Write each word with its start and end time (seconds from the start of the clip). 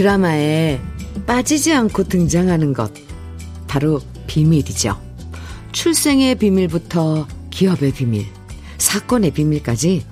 드라마에 0.00 0.80
빠지지 1.26 1.74
않고 1.74 2.04
등장하는 2.04 2.72
것. 2.72 2.90
바로 3.68 4.00
비밀이죠. 4.26 4.98
출생의 5.72 6.36
비밀부터 6.36 7.28
기업의 7.50 7.92
비밀, 7.92 8.24
사건의 8.78 9.30
비밀까지 9.32 10.06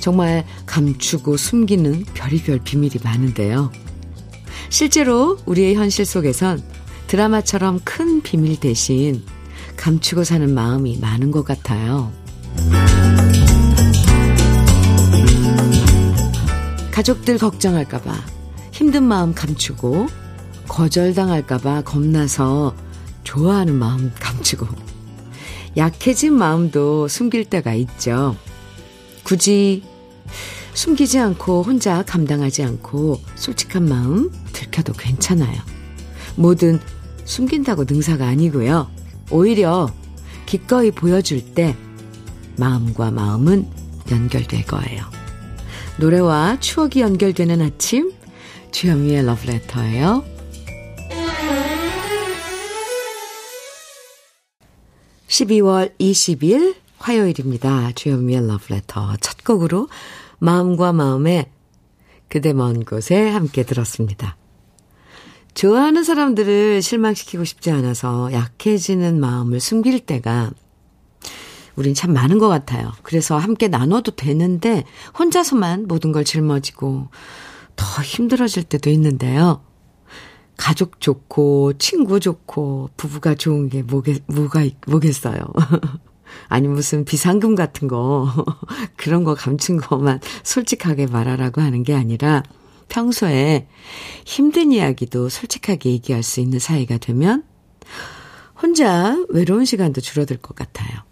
정말 0.00 0.44
감추고 0.66 1.36
숨기는 1.36 2.04
별의별 2.14 2.62
비밀이 2.64 2.94
많은데요. 3.04 3.70
실제로 4.70 5.38
우리의 5.46 5.76
현실 5.76 6.04
속에선 6.04 6.60
드라마처럼 7.06 7.78
큰 7.84 8.20
비밀 8.22 8.58
대신 8.58 9.22
감추고 9.76 10.24
사는 10.24 10.52
마음이 10.52 10.98
많은 11.00 11.30
것 11.30 11.44
같아요. 11.44 12.12
가족들 16.90 17.38
걱정할까봐 17.38 18.37
힘든 18.78 19.02
마음 19.02 19.34
감추고 19.34 20.06
거절당할까봐 20.68 21.82
겁나서 21.82 22.76
좋아하는 23.24 23.74
마음 23.74 24.12
감추고 24.20 24.68
약해진 25.76 26.34
마음도 26.34 27.08
숨길 27.08 27.46
때가 27.46 27.74
있죠. 27.74 28.36
굳이 29.24 29.82
숨기지 30.74 31.18
않고 31.18 31.64
혼자 31.64 32.04
감당하지 32.04 32.62
않고 32.62 33.20
솔직한 33.34 33.88
마음 33.88 34.30
들켜도 34.52 34.92
괜찮아요. 34.92 35.60
뭐든 36.36 36.78
숨긴다고 37.24 37.82
능사가 37.82 38.28
아니고요. 38.28 38.88
오히려 39.32 39.92
기꺼이 40.46 40.92
보여줄 40.92 41.52
때 41.52 41.76
마음과 42.58 43.10
마음은 43.10 43.66
연결될 44.12 44.66
거예요. 44.66 45.02
노래와 45.98 46.60
추억이 46.60 47.00
연결되는 47.00 47.60
아침 47.60 48.16
주현미의 48.70 49.24
러브레터예요. 49.24 50.24
12월 55.28 55.96
20일 55.98 56.76
화요일입니다. 56.98 57.92
주현미의 57.92 58.46
러브레터 58.46 59.16
첫 59.20 59.44
곡으로 59.44 59.88
마음과 60.38 60.92
마음의 60.92 61.46
그대 62.28 62.52
먼 62.52 62.84
곳에 62.84 63.28
함께 63.30 63.62
들었습니다. 63.62 64.36
좋아하는 65.54 66.04
사람들을 66.04 66.82
실망시키고 66.82 67.44
싶지 67.44 67.70
않아서 67.70 68.32
약해지는 68.32 69.18
마음을 69.18 69.60
숨길 69.60 70.00
때가 70.00 70.50
우린 71.74 71.94
참 71.94 72.12
많은 72.12 72.38
것 72.38 72.48
같아요. 72.48 72.92
그래서 73.02 73.38
함께 73.38 73.68
나눠도 73.68 74.12
되는데 74.12 74.84
혼자서만 75.18 75.86
모든 75.86 76.12
걸 76.12 76.24
짊어지고 76.24 77.08
더 77.78 78.02
힘들어질 78.02 78.64
때도 78.64 78.90
있는데요. 78.90 79.62
가족 80.58 81.00
좋고 81.00 81.74
친구 81.78 82.18
좋고 82.20 82.90
부부가 82.96 83.34
좋은 83.36 83.68
게 83.70 83.82
뭐겠, 83.82 84.24
뭐가 84.26 84.66
뭐겠어요. 84.86 85.38
아니 86.48 86.68
무슨 86.68 87.04
비상금 87.04 87.54
같은 87.54 87.88
거 87.88 88.28
그런 88.96 89.24
거 89.24 89.34
감춘 89.34 89.78
것만 89.78 90.20
솔직하게 90.42 91.06
말하라고 91.06 91.60
하는 91.62 91.84
게 91.84 91.94
아니라 91.94 92.42
평소에 92.88 93.68
힘든 94.26 94.72
이야기도 94.72 95.28
솔직하게 95.28 95.90
얘기할 95.90 96.22
수 96.22 96.40
있는 96.40 96.58
사이가 96.58 96.98
되면 96.98 97.44
혼자 98.60 99.16
외로운 99.28 99.64
시간도 99.64 100.00
줄어들 100.00 100.36
것 100.38 100.56
같아요. 100.56 101.02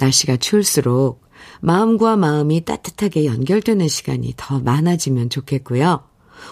날씨가 0.00 0.36
추울수록 0.36 1.27
마음과 1.60 2.16
마음이 2.16 2.64
따뜻하게 2.64 3.24
연결되는 3.26 3.88
시간이 3.88 4.34
더 4.36 4.60
많아지면 4.60 5.30
좋겠고요. 5.30 6.04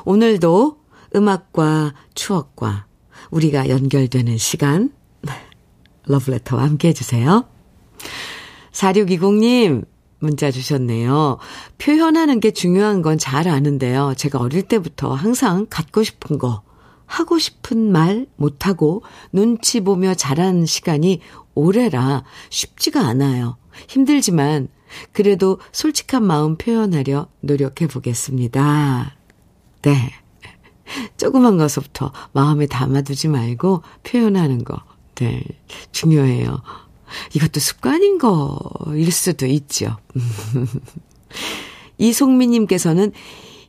오늘도 0.04 0.78
음악과 1.14 1.94
추억과 2.14 2.86
우리가 3.30 3.68
연결되는 3.68 4.36
시간, 4.38 4.90
러브레터와 6.06 6.62
함께 6.62 6.88
해주세요. 6.88 7.44
4620님, 8.72 9.84
문자 10.18 10.50
주셨네요. 10.50 11.38
표현하는 11.78 12.40
게 12.40 12.50
중요한 12.50 13.02
건 13.02 13.18
잘 13.18 13.48
아는데요. 13.48 14.14
제가 14.16 14.38
어릴 14.38 14.62
때부터 14.62 15.14
항상 15.14 15.66
갖고 15.68 16.02
싶은 16.02 16.38
거, 16.38 16.62
하고 17.06 17.38
싶은 17.38 17.92
말 17.92 18.26
못하고 18.36 19.02
눈치 19.32 19.80
보며 19.80 20.14
자란 20.14 20.66
시간이 20.66 21.20
오래라 21.54 22.24
쉽지가 22.50 23.00
않아요. 23.00 23.56
힘들지만 23.88 24.68
그래도 25.12 25.58
솔직한 25.72 26.24
마음 26.24 26.56
표현하려 26.56 27.28
노력해 27.40 27.86
보겠습니다. 27.86 29.16
네. 29.82 30.12
조그만 31.16 31.56
것부터 31.56 32.12
마음에 32.32 32.66
담아두지 32.66 33.28
말고 33.28 33.82
표현하는 34.04 34.64
거. 34.64 34.82
네. 35.16 35.42
중요해요. 35.92 36.62
이것도 37.34 37.60
습관인 37.60 38.18
거일 38.18 39.10
수도 39.12 39.46
있죠. 39.46 39.96
이송미님께서는 41.98 43.12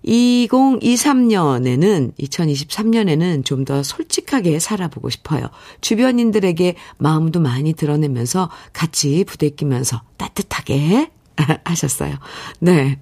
2023년에는, 0.08 2.14
2023년에는 2.18 3.46
좀 3.46 3.68
더 3.68 3.84
솔직하게 3.84 4.60
살아보고 4.60 5.10
싶어요. 5.10 5.50
주변인들에게 5.82 6.76
마음도 6.98 7.42
많이 7.42 7.74
드러내면서 7.74 8.50
같이 8.72 9.26
부대끼면서 9.26 10.04
따뜻하게 10.16 11.12
하셨어요. 11.66 12.16
네. 12.62 13.02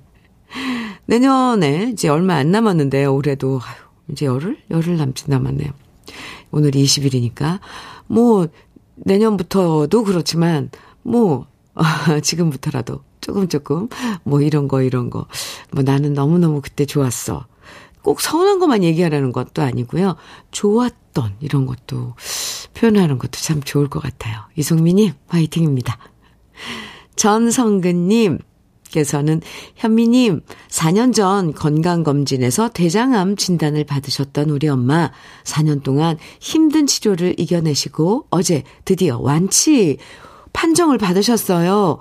내년에 1.05 1.91
이제 1.93 2.09
얼마 2.09 2.33
안 2.35 2.49
남았는데, 2.49 3.05
올해도, 3.05 3.59
아유, 3.63 3.75
이제 4.11 4.25
열흘? 4.25 4.57
열흘 4.71 4.97
남짓 4.97 5.29
남았네요. 5.29 5.69
오늘 6.49 6.71
20일이니까. 6.71 7.59
뭐, 8.07 8.47
내년부터도 8.95 10.03
그렇지만, 10.03 10.71
뭐, 11.03 11.45
지금부터라도 12.23 13.01
조금 13.25 13.47
조금 13.47 13.89
뭐 14.23 14.39
이런 14.39 14.67
거 14.67 14.83
이런 14.83 15.09
거. 15.09 15.25
뭐 15.71 15.81
나는 15.81 16.13
너무너무 16.13 16.61
그때 16.61 16.85
좋았어. 16.85 17.47
꼭 18.03 18.21
서운한 18.21 18.59
것만 18.59 18.83
얘기하라는 18.83 19.31
것도 19.31 19.63
아니고요. 19.63 20.15
좋았던 20.51 21.37
이런 21.39 21.65
것도 21.65 22.13
표현하는 22.75 23.17
것도 23.17 23.31
참 23.31 23.63
좋을 23.63 23.89
것 23.89 23.99
같아요. 23.99 24.41
이송미님 24.55 25.13
화이팅입니다. 25.27 25.97
전성근님 27.15 28.37
께서는 28.91 29.41
현미님 29.75 30.41
4년 30.69 31.13
전 31.13 31.51
건강검진에서 31.51 32.69
대장암 32.69 33.37
진단을 33.37 33.85
받으셨던 33.85 34.51
우리 34.51 34.67
엄마 34.67 35.11
4년 35.43 35.81
동안 35.81 36.17
힘든 36.39 36.85
치료를 36.85 37.39
이겨내시고 37.39 38.27
어제 38.29 38.61
드디어 38.85 39.17
완치 39.19 39.97
판정을 40.53 40.99
받으셨어요. 40.99 41.99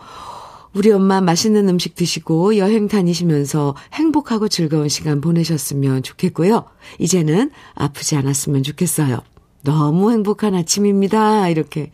우리 0.74 0.90
엄마 0.90 1.20
맛있는 1.20 1.68
음식 1.68 1.94
드시고 1.94 2.56
여행 2.56 2.88
다니시면서 2.88 3.76
행복하고 3.92 4.48
즐거운 4.48 4.88
시간 4.88 5.20
보내셨으면 5.20 6.02
좋겠고요. 6.02 6.64
이제는 6.98 7.50
아프지 7.74 8.16
않았으면 8.16 8.62
좋겠어요. 8.64 9.20
너무 9.62 10.10
행복한 10.10 10.54
아침입니다. 10.54 11.48
이렇게 11.48 11.90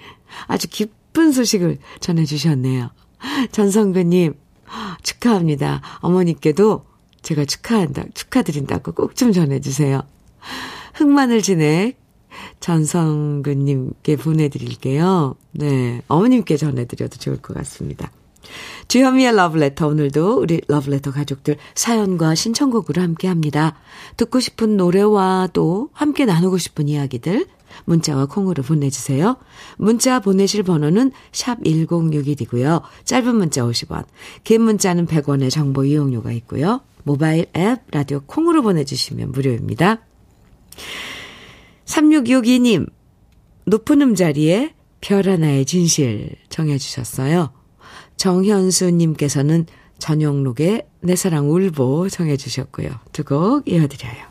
아주 0.47 0.69
기쁜 0.69 1.31
소식을 1.31 1.79
전해주셨네요. 2.01 2.91
전성근님, 3.53 4.35
축하합니다. 5.03 5.83
어머니께도 6.01 6.87
제가 7.23 7.45
축하한다, 7.45 8.05
축하드린다고 8.15 8.93
꼭 8.93 9.15
좀 9.15 9.33
전해주세요. 9.33 10.03
흑마늘 10.95 11.43
진액 11.43 12.01
전성근님께 12.61 14.17
보내드릴게요. 14.17 15.37
네. 15.53 16.01
어머님께 16.09 16.57
전해드려도 16.57 17.19
좋을 17.19 17.37
것 17.43 17.55
같습니다. 17.55 18.11
주현미의 18.89 19.37
러브레터 19.37 19.87
오늘도 19.87 20.41
우리 20.41 20.61
러브레터 20.67 21.13
가족들 21.13 21.57
사연과 21.75 22.35
신청곡으로 22.35 23.01
함께 23.03 23.29
합니다. 23.29 23.77
듣고 24.17 24.41
싶은 24.41 24.77
노래와 24.77 25.49
또 25.53 25.91
함께 25.93 26.25
나누고 26.25 26.59
싶은 26.59 26.89
이야기들 26.89 27.47
문자와 27.85 28.27
콩으로 28.27 28.63
보내주세요. 28.63 29.37
문자 29.77 30.21
보내실 30.21 30.63
번호는 30.63 31.13
샵 31.33 31.61
1061이고요. 31.63 32.83
짧은 33.05 33.37
문자 33.37 33.63
50원, 33.63 34.05
긴 34.45 34.63
문자는 34.63 35.07
100원의 35.07 35.51
정보 35.51 35.85
이용료가 35.85 36.33
있고요. 36.33 36.81
모바일 37.05 37.47
앱 37.57 37.81
라디오 37.91 38.21
콩으로 38.27 38.63
보내주시면 38.63 39.33
무료입니다. 39.33 40.01
3662님 41.85 42.91
높은 43.67 44.03
음자리에 44.03 44.75
별 45.01 45.29
하나의 45.29 45.65
진실 45.65 46.37
정해주셨어요. 46.49 47.60
정현수님께서는 48.21 49.65
전영록의 49.99 50.83
내 51.01 51.17
사랑 51.17 51.51
울보 51.51 52.11
정해 52.11 52.37
주셨고요. 52.37 52.91
두 53.13 53.25
곡 53.25 53.67
이어드려요. 53.67 54.29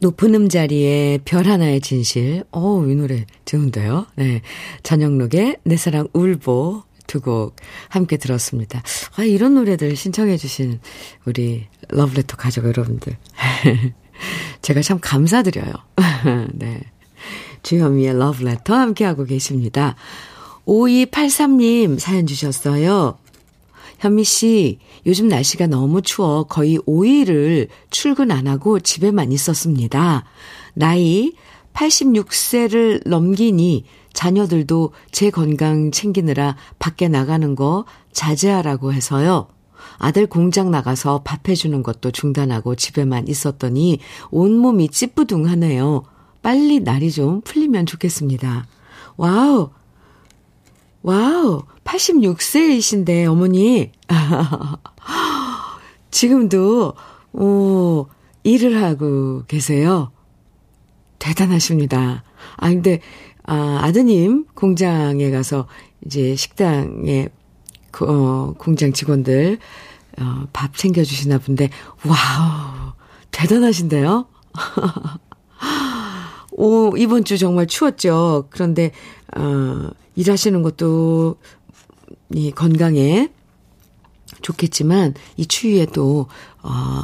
높은 0.00 0.34
음자리에 0.34 1.20
별 1.24 1.46
하나의 1.46 1.80
진실. 1.80 2.44
어, 2.52 2.84
이 2.86 2.94
노래 2.94 3.24
좋은데요. 3.46 4.06
네. 4.16 4.42
전영록의 4.82 5.58
내 5.64 5.76
사랑 5.78 6.08
울보 6.12 6.82
두 7.06 7.20
곡 7.20 7.56
함께 7.88 8.16
들었습니다. 8.18 8.82
아, 9.16 9.22
이런 9.24 9.54
노래들 9.54 9.96
신청해주신 9.96 10.80
우리 11.24 11.66
러브레터 11.88 12.36
가족 12.36 12.66
여러분들. 12.66 13.16
제가 14.60 14.82
참 14.82 14.98
감사드려요. 15.00 15.72
네. 16.52 16.80
주현미의 17.62 18.18
러브레터 18.18 18.74
함께하고 18.74 19.24
계십니다. 19.24 19.96
5283님 20.66 21.98
사연 21.98 22.26
주셨어요. 22.26 23.18
현미 23.98 24.24
씨, 24.24 24.78
요즘 25.06 25.28
날씨가 25.28 25.68
너무 25.68 26.02
추워 26.02 26.44
거의 26.44 26.78
5일을 26.78 27.68
출근 27.90 28.30
안 28.30 28.48
하고 28.48 28.80
집에만 28.80 29.30
있었습니다. 29.32 30.24
나이 30.74 31.32
86세를 31.72 33.08
넘기니 33.08 33.84
자녀들도 34.12 34.92
제 35.10 35.30
건강 35.30 35.90
챙기느라 35.90 36.56
밖에 36.78 37.08
나가는 37.08 37.54
거 37.54 37.84
자제하라고 38.12 38.92
해서요. 38.92 39.48
아들 39.98 40.26
공장 40.26 40.70
나가서 40.70 41.22
밥 41.24 41.48
해주는 41.48 41.82
것도 41.82 42.10
중단하고 42.10 42.74
집에만 42.74 43.28
있었더니 43.28 44.00
온몸이 44.30 44.88
찌뿌둥하네요. 44.88 46.02
빨리 46.42 46.80
날이 46.80 47.10
좀 47.10 47.40
풀리면 47.40 47.86
좋겠습니다. 47.86 48.66
Wow! 49.16 49.70
Wow! 51.02 51.62
86세이신데, 51.84 53.26
어머니. 53.26 53.90
지금도, 56.10 56.94
오, 57.32 58.06
일을 58.44 58.82
하고 58.82 59.44
계세요. 59.46 60.12
대단하십니다. 61.18 62.24
아, 62.56 62.68
근데, 62.68 63.00
아, 63.44 63.80
아드님 63.82 64.46
공장에 64.54 65.30
가서 65.30 65.66
이제 66.06 66.36
식당에, 66.36 67.28
어, 68.00 68.54
공장 68.58 68.92
직원들, 68.92 69.58
어, 70.20 70.44
밥 70.52 70.76
챙겨주시나 70.76 71.38
본데, 71.38 71.70
와우, 72.06 72.92
대단하신데요? 73.30 74.26
오, 76.52 76.96
이번 76.96 77.24
주 77.24 77.38
정말 77.38 77.66
추웠죠. 77.66 78.46
그런데, 78.50 78.92
어, 79.36 79.90
일하시는 80.16 80.62
것도, 80.62 81.36
이 82.34 82.50
건강에 82.50 83.30
좋겠지만, 84.42 85.14
이 85.36 85.46
추위에 85.46 85.86
또, 85.86 86.26
어, 86.62 87.02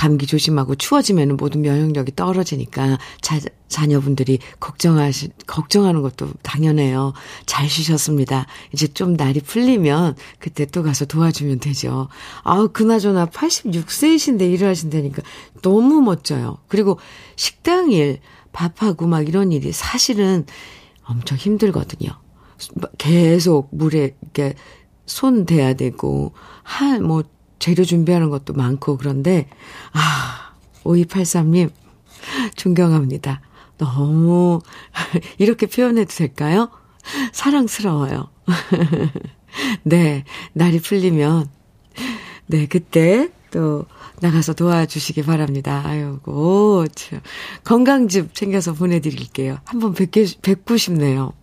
감기 0.00 0.26
조심하고 0.26 0.76
추워지면 0.76 1.36
모든 1.36 1.62
면역력이 1.62 2.16
떨어지니까 2.16 2.98
자, 3.20 3.38
자녀분들이 3.68 4.38
걱정하시, 4.58 5.30
걱정하는 5.46 6.02
것도 6.02 6.28
당연해요. 6.42 7.12
잘 7.46 7.68
쉬셨습니다. 7.68 8.46
이제 8.72 8.86
좀 8.88 9.14
날이 9.14 9.40
풀리면 9.40 10.16
그때 10.38 10.64
또 10.66 10.82
가서 10.82 11.04
도와주면 11.04 11.60
되죠. 11.60 12.08
아우, 12.42 12.68
그나저나 12.68 13.26
86세이신데 13.26 14.50
일을 14.52 14.68
하신다니까 14.68 15.22
너무 15.62 16.00
멋져요. 16.00 16.58
그리고 16.68 16.98
식당 17.36 17.90
일, 17.90 18.20
밥하고 18.52 19.06
막 19.06 19.28
이런 19.28 19.52
일이 19.52 19.70
사실은 19.70 20.46
엄청 21.10 21.36
힘들거든요. 21.36 22.10
계속 22.98 23.68
물에 23.72 24.16
이렇게 24.22 24.54
손 25.06 25.44
대야 25.44 25.74
되고, 25.74 26.32
한, 26.62 27.02
뭐, 27.02 27.24
재료 27.58 27.84
준비하는 27.84 28.30
것도 28.30 28.52
많고 28.52 28.96
그런데, 28.96 29.48
아, 29.92 30.54
5283님, 30.84 31.70
존경합니다. 32.54 33.40
너무, 33.78 34.60
이렇게 35.38 35.66
표현해도 35.66 36.14
될까요? 36.14 36.70
사랑스러워요. 37.32 38.30
네, 39.82 40.24
날이 40.52 40.80
풀리면, 40.80 41.48
네, 42.46 42.66
그때 42.66 43.30
또 43.50 43.84
나가서 44.20 44.54
도와주시기 44.54 45.22
바랍니다. 45.22 45.82
아이고, 45.84 46.86
참. 46.94 47.20
건강즙 47.64 48.34
챙겨서 48.34 48.74
보내드릴게요. 48.74 49.58
한번 49.64 49.94
뵙게, 49.94 50.26
뵙고 50.42 50.76
싶네요. 50.76 51.32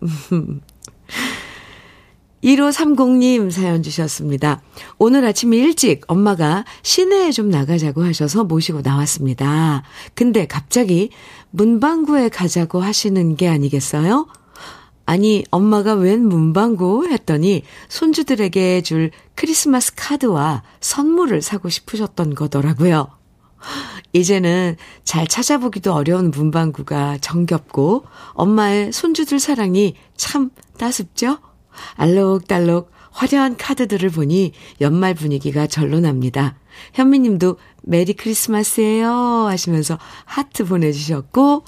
1530님 2.44 3.50
사연 3.50 3.82
주셨습니다. 3.82 4.62
오늘 4.98 5.24
아침 5.24 5.52
일찍 5.52 6.02
엄마가 6.06 6.64
시내에 6.82 7.32
좀 7.32 7.50
나가자고 7.50 8.04
하셔서 8.04 8.44
모시고 8.44 8.82
나왔습니다. 8.82 9.82
근데 10.14 10.46
갑자기 10.46 11.10
문방구에 11.50 12.28
가자고 12.28 12.80
하시는 12.80 13.36
게 13.36 13.48
아니겠어요? 13.48 14.28
아니, 15.08 15.42
엄마가 15.50 15.94
웬 15.94 16.28
문방구? 16.28 17.08
했더니 17.08 17.62
손주들에게 17.88 18.82
줄 18.82 19.10
크리스마스 19.36 19.94
카드와 19.96 20.62
선물을 20.80 21.40
사고 21.40 21.70
싶으셨던 21.70 22.34
거더라고요. 22.34 23.08
이제는 24.12 24.76
잘 25.04 25.26
찾아보기도 25.26 25.94
어려운 25.94 26.30
문방구가 26.30 27.18
정겹고 27.22 28.04
엄마의 28.34 28.92
손주들 28.92 29.38
사랑이 29.38 29.94
참 30.14 30.50
따숩죠? 30.76 31.38
알록달록 31.94 32.90
화려한 33.10 33.56
카드들을 33.56 34.10
보니 34.10 34.52
연말 34.82 35.14
분위기가 35.14 35.66
절로 35.66 36.00
납니다. 36.00 36.58
현미 36.92 37.20
님도 37.20 37.56
메리 37.82 38.12
크리스마스예요 38.12 39.10
하시면서 39.46 39.98
하트 40.26 40.66
보내주셨고 40.66 41.64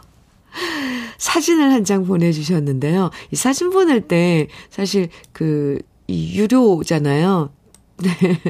사진을 1.20 1.70
한 1.72 1.84
장 1.84 2.04
보내주셨는데요. 2.04 3.10
이 3.30 3.36
사진 3.36 3.70
보낼 3.70 4.00
때 4.00 4.48
사실 4.70 5.08
그 5.32 5.78
이 6.10 6.36
유료잖아요. 6.36 7.52
네. 8.02 8.40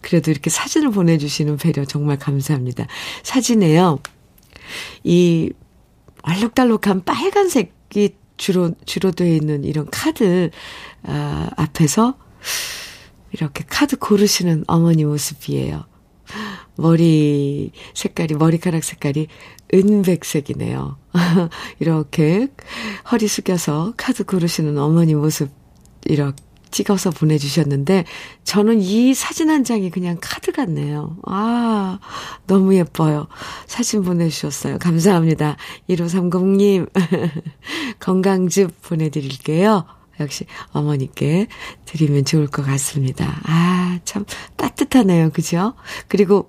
그래도 0.00 0.32
이렇게 0.32 0.50
사진을 0.50 0.90
보내주시는 0.90 1.56
배려 1.56 1.84
정말 1.84 2.18
감사합니다. 2.18 2.88
사진에요. 3.22 4.00
이 5.04 5.52
알록달록한 6.22 7.04
빨간색이 7.04 8.16
주로, 8.36 8.72
주로 8.84 9.12
되어 9.12 9.32
있는 9.32 9.62
이런 9.62 9.86
카드, 9.88 10.50
아, 11.04 11.48
앞에서 11.56 12.16
이렇게 13.30 13.64
카드 13.68 13.96
고르시는 13.96 14.64
어머니 14.66 15.04
모습이에요. 15.04 15.84
머리 16.76 17.70
색깔이, 17.94 18.34
머리카락 18.34 18.82
색깔이 18.82 19.28
은백색이네요. 19.74 20.96
이렇게 21.80 22.48
허리 23.10 23.28
숙여서 23.28 23.94
카드 23.96 24.24
고르시는 24.24 24.78
어머니 24.78 25.14
모습, 25.14 25.50
이렇게 26.04 26.42
찍어서 26.70 27.10
보내주셨는데, 27.10 28.04
저는 28.44 28.80
이 28.80 29.12
사진 29.14 29.50
한 29.50 29.62
장이 29.62 29.90
그냥 29.90 30.16
카드 30.20 30.52
같네요. 30.52 31.16
아, 31.26 31.98
너무 32.46 32.74
예뻐요. 32.74 33.28
사진 33.66 34.02
보내주셨어요. 34.02 34.78
감사합니다. 34.78 35.56
1530님, 35.90 36.88
건강즙 38.00 38.80
보내드릴게요. 38.82 39.84
역시 40.20 40.46
어머니께 40.72 41.46
드리면 41.84 42.24
좋을 42.24 42.46
것 42.46 42.64
같습니다. 42.64 43.40
아, 43.44 43.98
참 44.04 44.24
따뜻하네요. 44.56 45.30
그죠? 45.30 45.74
그리고 46.08 46.48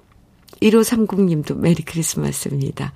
1530님도 0.62 1.58
메리 1.58 1.84
크리스마스입니다. 1.84 2.94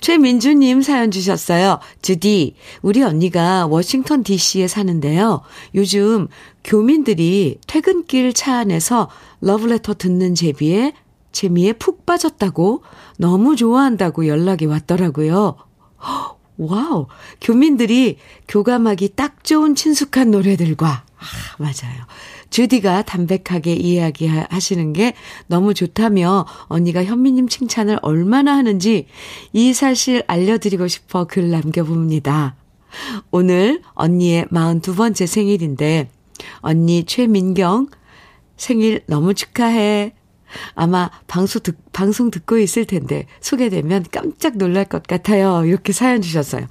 최민주님 0.00 0.80
사연 0.82 1.10
주셨어요. 1.10 1.78
주디, 2.00 2.54
우리 2.82 3.02
언니가 3.02 3.66
워싱턴 3.66 4.22
DC에 4.22 4.66
사는데요. 4.66 5.42
요즘 5.74 6.28
교민들이 6.64 7.58
퇴근길 7.66 8.32
차 8.32 8.56
안에서 8.56 9.10
러브레터 9.40 9.94
듣는 9.94 10.34
제비에, 10.34 10.94
재미에 11.32 11.74
푹 11.74 12.06
빠졌다고 12.06 12.82
너무 13.18 13.56
좋아한다고 13.56 14.26
연락이 14.26 14.66
왔더라고요. 14.66 15.56
Wow. 16.56 17.06
교민들이 17.40 18.18
교감하기 18.48 19.10
딱 19.16 19.44
좋은 19.44 19.74
친숙한 19.74 20.30
노래들과, 20.30 20.86
아, 20.86 21.24
맞아요. 21.58 22.04
주디가 22.50 23.02
담백하게 23.02 23.74
이야기하시는 23.74 24.92
게 24.92 25.14
너무 25.46 25.72
좋다며 25.72 26.46
언니가 26.64 27.04
현미님 27.04 27.48
칭찬을 27.48 27.98
얼마나 28.02 28.56
하는지 28.56 29.06
이 29.52 29.72
사실 29.72 30.24
알려드리고 30.26 30.88
싶어 30.88 31.24
글 31.24 31.50
남겨봅니다. 31.50 32.56
오늘 33.30 33.82
언니의 33.94 34.46
42번째 34.46 35.26
생일인데 35.26 36.10
언니 36.58 37.04
최민경 37.04 37.88
생일 38.56 39.02
너무 39.06 39.32
축하해. 39.34 40.14
아마 40.74 41.10
방송, 41.28 41.62
듣, 41.62 41.76
방송 41.92 42.30
듣고 42.30 42.58
있을 42.58 42.84
텐데 42.84 43.26
소개되면 43.40 44.06
깜짝 44.10 44.56
놀랄 44.56 44.84
것 44.84 45.04
같아요. 45.04 45.64
이렇게 45.64 45.92
사연 45.92 46.20
주셨어요. 46.20 46.66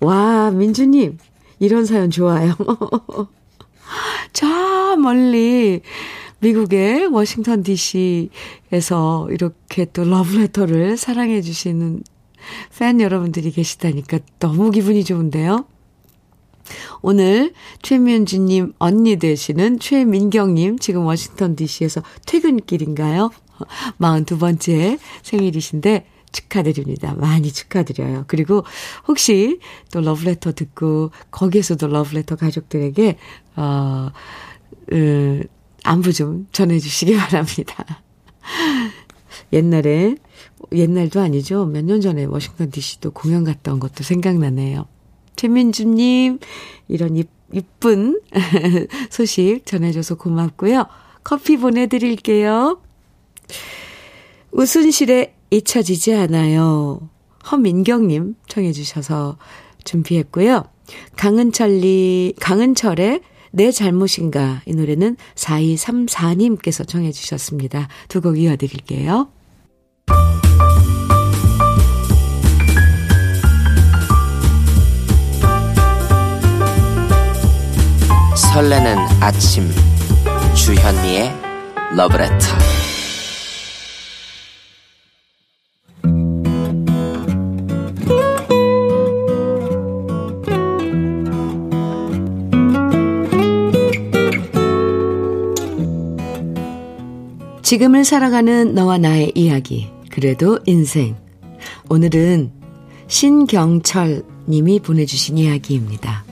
와, 0.00 0.50
민주님, 0.50 1.18
이런 1.60 1.84
사연 1.84 2.10
좋아요. 2.10 2.56
저 4.32 4.96
멀리 4.96 5.80
미국의 6.40 7.06
워싱턴 7.06 7.62
DC에서 7.62 9.28
이렇게 9.30 9.86
또 9.86 10.04
러브레터를 10.04 10.96
사랑해 10.96 11.40
주시는 11.42 12.02
팬 12.78 13.00
여러분들이 13.00 13.50
계시다니까 13.50 14.20
너무 14.38 14.70
기분이 14.70 15.04
좋은데요. 15.04 15.66
오늘 17.00 17.52
최민주님 17.82 18.74
언니 18.78 19.16
되시는 19.16 19.78
최민경님 19.78 20.78
지금 20.78 21.06
워싱턴 21.06 21.56
DC에서 21.56 22.02
퇴근길인가요? 22.26 23.30
42번째 23.98 24.98
생일이신데 25.22 26.06
축하드립니다. 26.32 27.14
많이 27.14 27.52
축하드려요. 27.52 28.24
그리고 28.26 28.64
혹시 29.06 29.60
또 29.92 30.00
러브레터 30.00 30.52
듣고 30.52 31.10
거기에서도 31.30 31.86
러브레터 31.86 32.36
가족들에게 32.36 33.16
어, 33.56 34.10
으, 34.92 35.42
안부 35.84 36.12
좀 36.12 36.46
전해주시기 36.52 37.16
바랍니다. 37.18 38.02
옛날에 39.52 40.16
옛날도 40.72 41.20
아니죠. 41.20 41.66
몇 41.66 41.82
년 41.84 42.00
전에 42.00 42.24
워싱턴 42.24 42.70
DC도 42.70 43.12
공연 43.12 43.46
온 43.46 43.80
것도 43.80 44.02
생각나네요. 44.04 44.86
최민주님, 45.36 46.38
이런 46.88 47.16
이, 47.16 47.24
이쁜 47.52 48.20
소식 49.10 49.64
전해줘서 49.64 50.16
고맙고요. 50.16 50.86
커피 51.22 51.56
보내드릴게요. 51.56 52.80
우순실에 54.50 55.37
잊혀지지 55.50 56.14
않아요. 56.14 57.08
허민경님 57.50 58.34
청해주셔서 58.48 59.38
준비했고요. 59.84 60.64
강은철리, 61.16 62.34
강은철의 62.40 63.20
내 63.50 63.70
잘못인가 63.70 64.60
이 64.66 64.74
노래는 64.74 65.16
4234님께서 65.34 66.86
청해주셨습니다. 66.86 67.88
두 68.08 68.20
곡 68.20 68.38
이어드릴게요. 68.38 69.28
설레는 78.36 78.96
아침 79.20 79.68
주현미의 80.54 81.32
러브레터 81.96 82.67
지금을 97.68 98.06
살아가는 98.06 98.72
너와 98.72 98.96
나의 98.96 99.32
이야기 99.34 99.90
그래도 100.10 100.58
인생 100.64 101.16
오늘은 101.90 102.50
신경철 103.08 104.22
님이 104.48 104.80
보내주신 104.80 105.36
이야기입니다. 105.36 106.24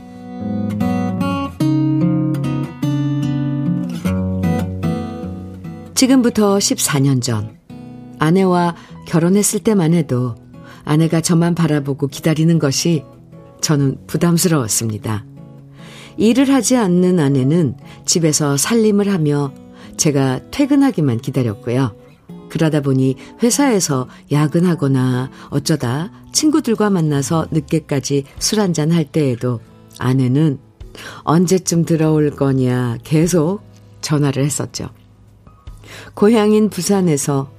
지금부터 5.94 6.56
14년 6.56 7.20
전 7.20 7.58
아내와 8.18 8.74
결혼했을 9.06 9.60
때만 9.60 9.92
해도 9.92 10.36
아내가 10.86 11.20
저만 11.20 11.54
바라보고 11.54 12.06
기다리는 12.06 12.58
것이 12.58 13.04
저는 13.60 13.98
부담스러웠습니다. 14.06 15.26
일을 16.16 16.48
하지 16.48 16.76
않는 16.78 17.20
아내는 17.20 17.76
집에서 18.06 18.56
살림을 18.56 19.12
하며 19.12 19.52
제가 19.96 20.40
퇴근하기만 20.50 21.18
기다렸고요. 21.18 21.96
그러다 22.48 22.80
보니 22.80 23.16
회사에서 23.42 24.08
야근하거나 24.30 25.30
어쩌다 25.50 26.10
친구들과 26.32 26.90
만나서 26.90 27.48
늦게까지 27.50 28.24
술 28.38 28.60
한잔 28.60 28.92
할 28.92 29.04
때에도 29.04 29.60
아내는 29.98 30.58
언제쯤 31.24 31.84
들어올 31.84 32.30
거냐 32.30 32.98
계속 33.04 33.60
전화를 34.00 34.44
했었죠. 34.44 34.88
고향인 36.14 36.70
부산에서 36.70 37.50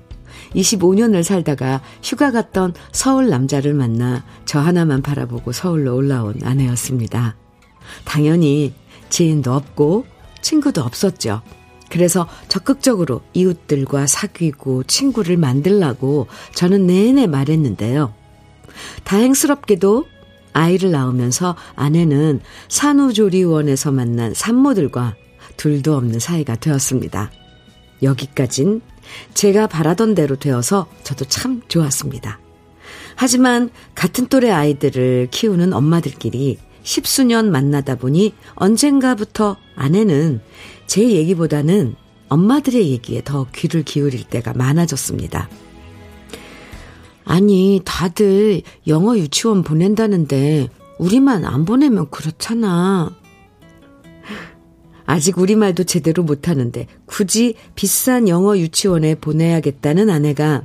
25년을 0.56 1.24
살다가 1.24 1.82
휴가 2.01 2.32
갔던 2.32 2.74
서울 2.91 3.29
남자를 3.29 3.74
만나 3.74 4.24
저 4.46 4.60
하나만 4.60 5.01
바라보고 5.01 5.51
서울로 5.51 5.96
올라온 5.96 6.36
아내였습니다. 6.44 7.36
당연히 8.06 8.74
지인도 9.10 9.53
없고 9.53 10.06
친구도 10.41 10.82
없었죠. 10.82 11.41
그래서 11.89 12.27
적극적으로 12.48 13.22
이웃들과 13.34 14.08
사귀고 14.08 14.84
친구를 14.84 15.38
만들라고 15.38 16.27
저는 16.53 16.88
내내 16.88 17.27
말했는데요. 17.27 18.13
다행스럽게도 19.03 20.06
아이를 20.53 20.91
낳으면서 20.91 21.56
아내는 21.75 22.41
산후조리원에서 22.67 23.91
만난 23.91 24.34
산모들과 24.34 25.15
둘도 25.56 25.96
없는 25.96 26.20
사이가 26.20 26.56
되었습니다. 26.56 27.32
여기까진 28.03 28.82
제가 29.34 29.67
바라던 29.67 30.15
대로 30.15 30.36
되어서 30.36 30.88
저도 31.03 31.25
참 31.25 31.62
좋았습니다. 31.67 32.39
하지만 33.15 33.70
같은 33.96 34.27
또래 34.27 34.51
아이들을 34.51 35.29
키우는 35.32 35.74
엄마들끼리 35.74 36.60
십수년 36.88 37.51
만나다 37.51 37.96
보니 37.96 38.34
언젠가부터 38.56 39.58
아내는 39.75 40.39
제 40.86 41.12
얘기보다는 41.12 41.96
엄마들의 42.29 42.89
얘기에 42.91 43.24
더 43.25 43.46
귀를 43.53 43.84
기울일 43.84 44.24
때가 44.24 44.53
많아졌습니다. 44.53 45.50
아니, 47.25 47.82
다들 47.84 48.62
영어 48.88 49.17
유치원 49.17 49.63
보낸다는데 49.63 50.70
우리만 50.98 51.44
안 51.44 51.65
보내면 51.65 52.10
그렇잖아. 52.10 53.13
아직 55.06 55.38
우리말도 55.38 55.84
제대로 55.84 56.24
못하는데 56.24 56.88
굳이 57.06 57.56
비싼 57.75 58.29
영어 58.29 58.58
유치원에 58.58 59.15
보내야겠다는 59.15 60.10
아내가 60.10 60.63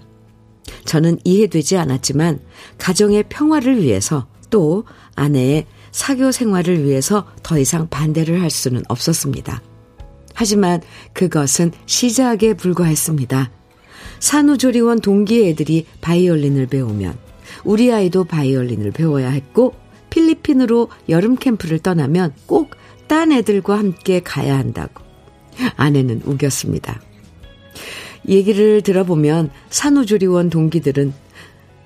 저는 0.85 1.19
이해되지 1.25 1.79
않았지만 1.79 2.38
가정의 2.79 3.25
평화를 3.29 3.83
위해서 3.83 4.29
또 4.50 4.85
아내의 5.17 5.67
사교 5.93 6.33
생활을 6.33 6.83
위해서 6.85 7.27
더 7.43 7.59
이상 7.59 7.89
반대를 7.89 8.43
할 8.43 8.51
수는 8.51 8.83
없었습니다. 8.89 9.63
하지만 10.35 10.81
그것은 11.13 11.71
시작에 11.87 12.55
불과했습니다. 12.55 13.51
산후조리원 14.19 15.01
동기 15.01 15.47
애들이 15.47 15.87
바이올린을 16.01 16.67
배우면 16.67 17.17
우리 17.65 17.93
아이도 17.93 18.25
바이올린을 18.25 18.91
배워야 18.91 19.31
했고 19.31 19.75
필리핀으로 20.11 20.89
여름 21.09 21.37
캠프를 21.37 21.79
떠나면 21.79 22.33
꼭 22.47 22.83
딴 23.13 23.31
애들과 23.31 23.79
함께 23.79 24.21
가야 24.21 24.57
한다고. 24.57 25.05
아내는 25.77 26.23
우겼습니다. 26.25 26.99
얘기를 28.27 28.81
들어보면 28.81 29.51
산후조리원 29.69 30.49
동기들은 30.49 31.13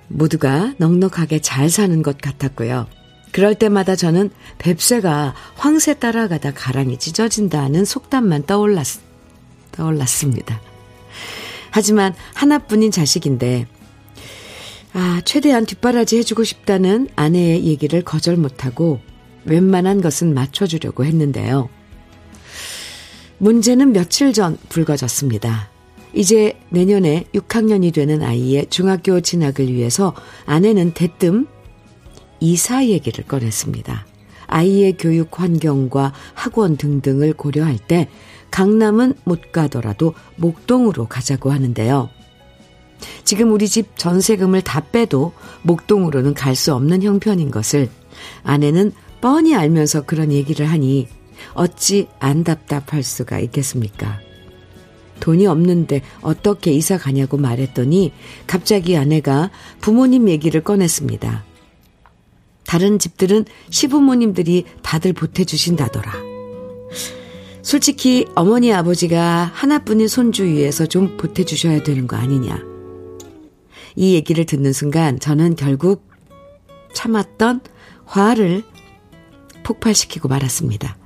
모두가 0.07 0.75
넉넉하게 0.79 1.41
잘 1.41 1.69
사는 1.69 2.01
것 2.01 2.19
같았고요. 2.19 2.87
그럴 3.37 3.55
때마다 3.55 3.97
저는 3.97 4.31
뱁새가 4.57 5.35
황새 5.57 5.99
따라가다 5.99 6.55
가랑이 6.55 6.97
찢어진다는 6.97 7.85
속담만 7.85 8.45
떠올랐, 8.45 8.99
떠올랐습니다. 9.73 10.59
하지만 11.71 12.15
하나뿐인 12.33 12.91
자식인데, 12.91 13.67
아, 14.95 15.21
최대한 15.27 15.67
뒷바라지 15.67 16.17
해주고 16.17 16.45
싶다는 16.45 17.09
아내의 17.15 17.67
얘기를 17.67 18.01
거절 18.01 18.39
못하고 18.39 19.01
웬만한 19.45 20.01
것은 20.01 20.33
맞춰주려고 20.33 21.05
했는데요. 21.05 21.69
문제는 23.37 23.93
며칠 23.93 24.33
전 24.33 24.57
불거졌습니다. 24.71 25.69
이제 26.15 26.59
내년에 26.71 27.27
6학년이 27.35 27.93
되는 27.93 28.23
아이의 28.23 28.69
중학교 28.71 29.21
진학을 29.21 29.71
위해서 29.71 30.15
아내는 30.47 30.95
대뜸 30.95 31.47
이사 32.41 32.87
얘기를 32.87 33.25
꺼냈습니다. 33.25 34.07
아이의 34.47 34.97
교육 34.99 35.41
환경과 35.41 36.13
학원 36.35 36.77
등등을 36.77 37.33
고려할 37.33 37.79
때 37.79 38.09
강남은 38.51 39.15
못 39.25 39.53
가더라도 39.53 40.15
목동으로 40.37 41.07
가자고 41.07 41.51
하는데요. 41.51 42.09
지금 43.25 43.53
우리 43.53 43.69
집 43.69 43.97
전세금을 43.99 44.63
다 44.63 44.81
빼도 44.81 45.33
목동으로는 45.63 46.35
갈 46.35 46.55
수 46.55 46.75
없는 46.75 47.03
형편인 47.03 47.51
것을 47.51 47.91
아내는 48.45 48.93
뻔히 49.21 49.55
알면서 49.55 50.03
그런 50.03 50.33
얘기를 50.33 50.67
하니 50.67 51.09
어찌 51.55 52.07
안 52.19 52.45
답답할 52.45 53.03
수가 53.03 53.41
있겠습니까? 53.41 54.21
돈이 55.21 55.47
없는데 55.47 56.03
어떻게 56.21 56.73
이사 56.73 56.99
가냐고 56.99 57.37
말했더니 57.37 58.13
갑자기 58.47 58.97
아내가 58.97 59.51
부모님 59.81 60.29
얘기를 60.29 60.63
꺼냈습니다. 60.63 61.45
다른 62.67 62.99
집들은 62.99 63.45
시부모님들이 63.71 64.65
다들 64.83 65.13
보태주신다더라. 65.13 66.13
솔직히 67.63 68.27
어머니 68.35 68.73
아버지가 68.73 69.51
하나뿐인 69.53 70.09
손주 70.09 70.45
위해서 70.45 70.87
좀 70.87 71.17
보태주셔야 71.17 71.83
되는 71.83 72.07
거 72.07 72.17
아니냐. 72.17 72.63
이 73.97 74.15
얘기를 74.15 74.45
듣는 74.45 74.73
순간 74.73 75.19
저는 75.19 75.57
결국 75.57 76.09
참았던 76.93 77.61
화를 78.05 78.63
폭발시키고 79.65 80.29
말았습니다. 80.29 80.97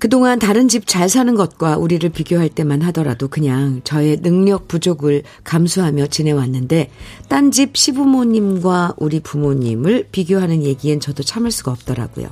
그동안 0.00 0.38
다른 0.38 0.66
집 0.66 0.86
잘 0.86 1.10
사는 1.10 1.34
것과 1.34 1.76
우리를 1.76 2.08
비교할 2.08 2.48
때만 2.48 2.80
하더라도 2.82 3.28
그냥 3.28 3.82
저의 3.84 4.22
능력 4.22 4.66
부족을 4.66 5.22
감수하며 5.44 6.06
지내왔는데 6.06 6.90
딴 7.28 7.50
집 7.50 7.76
시부모님과 7.76 8.94
우리 8.96 9.20
부모님을 9.20 10.08
비교하는 10.10 10.62
얘기엔 10.64 11.00
저도 11.00 11.22
참을 11.22 11.50
수가 11.50 11.70
없더라고요. 11.72 12.28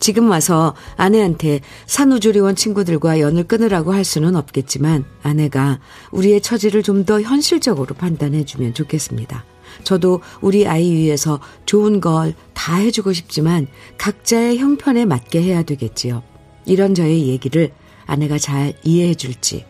지금 0.00 0.28
와서 0.30 0.74
아내한테 0.96 1.60
산후조리원 1.86 2.56
친구들과 2.56 3.20
연을 3.20 3.44
끊으라고 3.44 3.92
할 3.92 4.04
수는 4.04 4.34
없겠지만 4.36 5.04
아내가 5.22 5.78
우리의 6.10 6.40
처지를 6.40 6.82
좀 6.82 7.04
더 7.04 7.20
현실적으로 7.20 7.94
판단해주면 7.94 8.74
좋겠습니다. 8.74 9.44
저도 9.84 10.20
우리 10.40 10.66
아이 10.66 10.90
위해서 10.92 11.38
좋은 11.64 12.00
걸 12.00 12.34
다 12.54 12.74
해주고 12.74 13.12
싶지만 13.12 13.68
각자의 13.98 14.58
형편에 14.58 15.04
맞게 15.04 15.40
해야 15.40 15.62
되겠지요. 15.62 16.22
이런 16.68 16.94
저의 16.94 17.28
얘기를 17.28 17.72
아내가 18.06 18.38
잘 18.38 18.74
이해해 18.84 19.14
줄지 19.14 19.64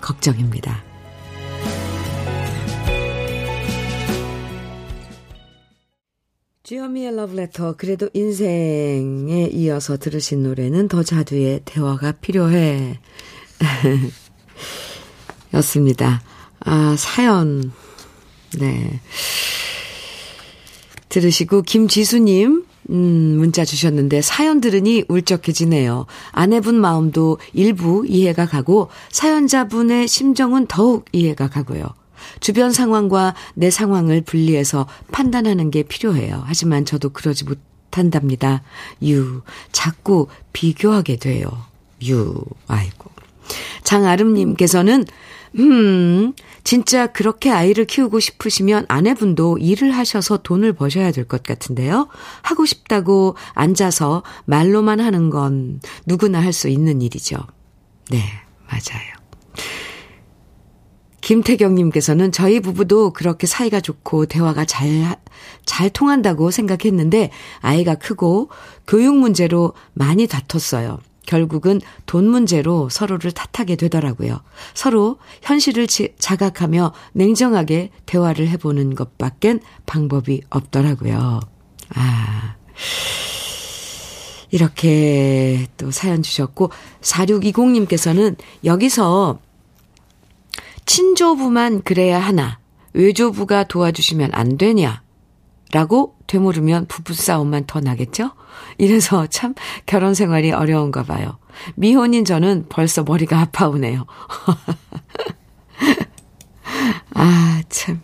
걱정입니다. 0.00 0.84
주현미의 6.62 7.16
러브레터 7.16 7.76
그래도 7.76 8.10
인생에 8.12 9.48
이어서 9.52 9.96
들으신 9.96 10.42
노래는 10.42 10.88
더 10.88 11.02
자두의 11.02 11.62
대화가 11.64 12.12
필요해 12.12 13.00
였습니다. 15.54 16.22
아 16.60 16.94
사연 16.96 17.72
네 18.58 19.00
들으시고 21.08 21.62
김지수님 21.62 22.67
음, 22.90 23.36
문자 23.38 23.64
주셨는데 23.64 24.22
사연 24.22 24.60
들으니 24.60 25.04
울적해지네요. 25.08 26.06
아내분 26.32 26.80
마음도 26.80 27.38
일부 27.52 28.04
이해가 28.06 28.46
가고 28.46 28.88
사연자분의 29.10 30.08
심정은 30.08 30.66
더욱 30.66 31.04
이해가 31.12 31.48
가고요. 31.48 31.84
주변 32.40 32.72
상황과 32.72 33.34
내 33.54 33.70
상황을 33.70 34.22
분리해서 34.22 34.86
판단하는 35.12 35.70
게 35.70 35.82
필요해요. 35.82 36.42
하지만 36.46 36.84
저도 36.84 37.10
그러지 37.10 37.44
못한답니다. 37.44 38.62
유, 39.04 39.42
자꾸 39.72 40.28
비교하게 40.52 41.16
돼요. 41.16 41.48
유, 42.06 42.34
아이고. 42.66 43.10
장아름님께서는, 43.84 45.04
음, 45.58 46.32
진짜 46.68 47.06
그렇게 47.06 47.50
아이를 47.50 47.86
키우고 47.86 48.20
싶으시면 48.20 48.84
아내분도 48.88 49.56
일을 49.56 49.90
하셔서 49.92 50.36
돈을 50.42 50.74
버셔야 50.74 51.12
될 51.12 51.24
것 51.24 51.42
같은데요. 51.42 52.08
하고 52.42 52.66
싶다고 52.66 53.36
앉아서 53.54 54.22
말로만 54.44 55.00
하는 55.00 55.30
건 55.30 55.80
누구나 56.04 56.42
할 56.42 56.52
수 56.52 56.68
있는 56.68 57.00
일이죠. 57.00 57.38
네, 58.10 58.22
맞아요. 58.66 59.14
김태경님께서는 61.22 62.32
저희 62.32 62.60
부부도 62.60 63.14
그렇게 63.14 63.46
사이가 63.46 63.80
좋고 63.80 64.26
대화가 64.26 64.66
잘, 64.66 65.16
잘 65.64 65.88
통한다고 65.88 66.50
생각했는데 66.50 67.30
아이가 67.60 67.94
크고 67.94 68.50
교육 68.86 69.16
문제로 69.16 69.72
많이 69.94 70.26
다퉜어요. 70.26 70.98
결국은 71.28 71.82
돈 72.06 72.26
문제로 72.26 72.88
서로를 72.88 73.32
탓하게 73.32 73.76
되더라고요. 73.76 74.40
서로 74.72 75.18
현실을 75.42 75.86
자각하며 76.18 76.94
냉정하게 77.12 77.90
대화를 78.06 78.48
해보는 78.48 78.94
것밖엔 78.94 79.60
방법이 79.84 80.40
없더라고요. 80.48 81.40
아. 81.94 82.56
이렇게 84.50 85.66
또 85.76 85.90
사연 85.90 86.22
주셨고, 86.22 86.70
4620님께서는 87.02 88.36
여기서 88.64 89.38
친조부만 90.86 91.82
그래야 91.82 92.18
하나, 92.18 92.58
외조부가 92.94 93.64
도와주시면 93.64 94.30
안 94.32 94.56
되냐, 94.56 95.02
라고 95.72 96.16
되물으면 96.26 96.86
부부싸움만 96.86 97.66
더 97.66 97.80
나겠죠? 97.80 98.30
이래서 98.78 99.26
참 99.26 99.54
결혼 99.86 100.14
생활이 100.14 100.52
어려운가 100.52 101.04
봐요. 101.04 101.38
미혼인 101.74 102.24
저는 102.24 102.66
벌써 102.68 103.02
머리가 103.02 103.40
아파오네요. 103.40 104.06
아, 107.14 107.62
참. 107.68 108.00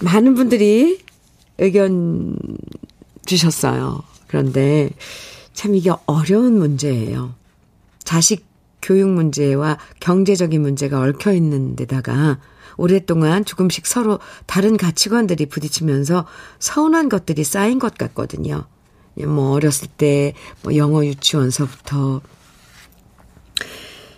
많은 0.00 0.34
분들이 0.34 1.00
의견 1.58 2.36
주셨어요. 3.26 4.02
그런데 4.26 4.90
참 5.52 5.74
이게 5.74 5.90
어려운 6.06 6.58
문제예요. 6.58 7.34
자식 8.04 8.46
교육 8.80 9.10
문제와 9.10 9.76
경제적인 10.00 10.62
문제가 10.62 11.00
얽혀 11.00 11.32
있는 11.32 11.76
데다가 11.76 12.38
오랫동안 12.78 13.44
조금씩 13.44 13.86
서로 13.86 14.18
다른 14.46 14.78
가치관들이 14.78 15.46
부딪히면서 15.46 16.24
서운한 16.58 17.10
것들이 17.10 17.44
쌓인 17.44 17.78
것 17.78 17.98
같거든요. 17.98 18.64
뭐 19.26 19.50
어렸을 19.50 19.88
때 19.88 20.32
뭐 20.62 20.76
영어 20.76 21.04
유치원서부터 21.04 22.22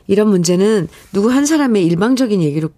이런 0.06 0.28
문제는 0.28 0.88
누구 1.12 1.30
한 1.32 1.46
사람의 1.46 1.84
일방적인 1.86 2.40
얘기로 2.42 2.70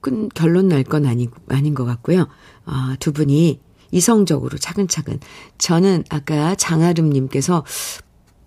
끈 0.00 0.28
결론 0.28 0.68
날 0.68 0.82
건 0.84 1.06
아니 1.06 1.28
아닌 1.48 1.74
것 1.74 1.84
같고요. 1.84 2.28
아, 2.64 2.96
두 3.00 3.12
분이 3.12 3.60
이성적으로 3.92 4.58
차근차근 4.58 5.20
저는 5.58 6.04
아까 6.10 6.54
장아름 6.54 7.10
님께서 7.10 7.64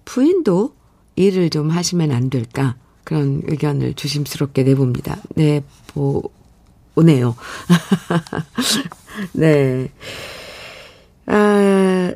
부인도 0.04 0.76
일을 1.16 1.50
좀 1.50 1.70
하시면 1.70 2.12
안 2.12 2.30
될까 2.30 2.76
그런 3.06 3.42
의견을 3.46 3.94
조심스럽게 3.94 4.64
내봅니다. 4.64 5.18
내 5.36 5.64
보 5.94 6.24
오네요. 6.96 7.36
네. 9.34 9.92
아, 11.28 12.14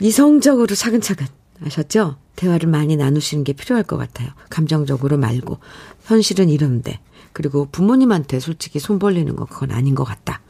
이성적으로 0.00 0.74
차근차근 0.74 1.26
하셨죠? 1.60 2.16
대화를 2.36 2.68
많이 2.68 2.96
나누시는 2.96 3.44
게 3.44 3.52
필요할 3.52 3.82
것 3.84 3.96
같아요. 3.96 4.28
감정적으로 4.48 5.16
말고. 5.18 5.58
현실은 6.04 6.48
이런데. 6.48 7.00
그리고 7.32 7.68
부모님한테 7.70 8.40
솔직히 8.40 8.78
손 8.78 8.98
벌리는 8.98 9.34
거 9.36 9.44
그건 9.44 9.72
아닌 9.72 9.94
것 9.94 10.04
같다. 10.04 10.40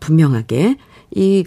분명하게. 0.00 0.76
이 1.12 1.44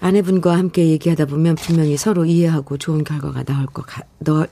아내분과 0.00 0.56
함께 0.56 0.88
얘기하다 0.88 1.26
보면 1.26 1.56
분명히 1.56 1.96
서로 1.96 2.24
이해하고 2.24 2.78
좋은 2.78 3.04
결과가 3.04 3.42
나올 3.44 3.66
거 3.66 3.84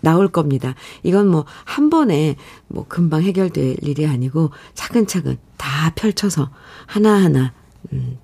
나올 0.01 0.29
겁니다. 0.29 0.75
이건 1.03 1.29
뭐 1.29 1.45
한 1.65 1.91
번에 1.91 2.37
뭐 2.67 2.85
금방 2.89 3.23
해결될 3.23 3.77
일이 3.83 4.07
아니고 4.07 4.51
차근차근 4.75 5.39
다 5.57 5.68
펼쳐서 5.95 6.51
하나하나 6.87 7.53
음 7.93 8.19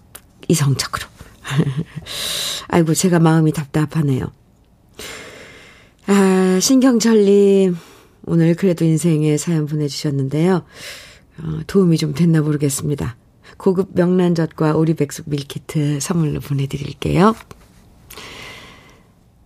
이성적으로. 0.48 1.06
아이고 2.68 2.94
제가 2.94 3.18
마음이 3.18 3.52
답답하네요. 3.52 4.32
아, 6.06 6.58
신경철님 6.60 7.76
오늘 8.26 8.54
그래도 8.54 8.84
인생에 8.84 9.36
사연 9.36 9.66
보내주셨는데요. 9.66 10.64
어, 11.42 11.60
도움이 11.66 11.98
좀 11.98 12.14
됐나 12.14 12.40
모르겠습니다. 12.40 13.16
고급 13.56 13.90
명란젓과 13.94 14.76
오리백숙 14.76 15.28
밀키트 15.28 16.00
선물로 16.00 16.40
보내드릴게요. 16.40 17.34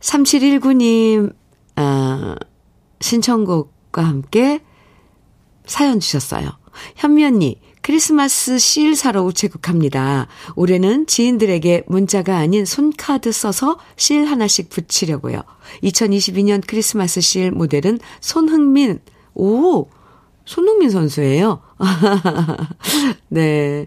3719님, 0.01 1.35
아, 1.77 2.37
신청곡과 3.01 4.05
함께 4.05 4.61
사연 5.67 6.01
주셨어요. 6.01 6.51
현미 6.97 7.25
언니, 7.25 7.61
크리스마스 7.89 8.59
실 8.59 8.95
사러 8.95 9.23
우체국 9.23 9.63
갑니다. 9.63 10.27
올해는 10.57 11.07
지인들에게 11.07 11.85
문자가 11.87 12.37
아닌 12.37 12.67
손카드 12.67 13.33
써서 13.33 13.79
실 13.97 14.27
하나씩 14.27 14.69
붙이려고요. 14.69 15.41
2022년 15.85 16.63
크리스마스 16.67 17.23
실 17.23 17.51
모델은 17.51 17.99
손흥민. 18.21 19.01
오! 19.33 19.87
손흥민 20.45 20.91
선수예요. 20.91 21.63
네. 23.29 23.87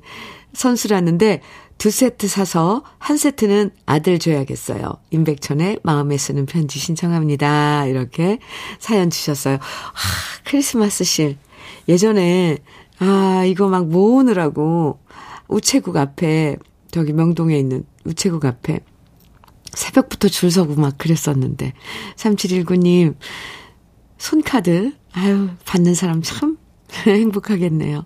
선수라는데 0.54 1.44
두 1.78 1.92
세트 1.92 2.28
사서 2.28 2.84
한 2.98 3.18
세트는 3.18 3.70
아들 3.86 4.18
줘야겠어요. 4.18 4.94
임백천의 5.12 5.82
마음에 5.84 6.18
쓰는 6.18 6.48
편지 6.48 6.80
신청합니다. 6.80 7.86
이렇게 7.86 8.40
사연 8.80 9.12
주셨어요. 9.12 9.58
아, 9.58 10.00
크리스마스 10.44 11.04
실. 11.04 11.38
예전에, 11.88 12.58
아, 13.04 13.44
이거 13.48 13.68
막 13.68 13.88
모으느라고 13.88 15.00
우체국 15.48 15.98
앞에, 15.98 16.56
저기 16.92 17.14
명동에 17.14 17.58
있는 17.58 17.84
우체국 18.06 18.46
앞에 18.46 18.80
새벽부터 19.74 20.28
줄 20.30 20.52
서고 20.52 20.76
막 20.76 20.98
그랬었는데. 21.00 21.74
3719님, 22.16 23.16
손카드, 24.20 24.94
아유, 25.14 25.50
받는 25.66 25.96
사람 25.96 26.22
참 26.22 26.58
행복하겠네요. 27.08 28.06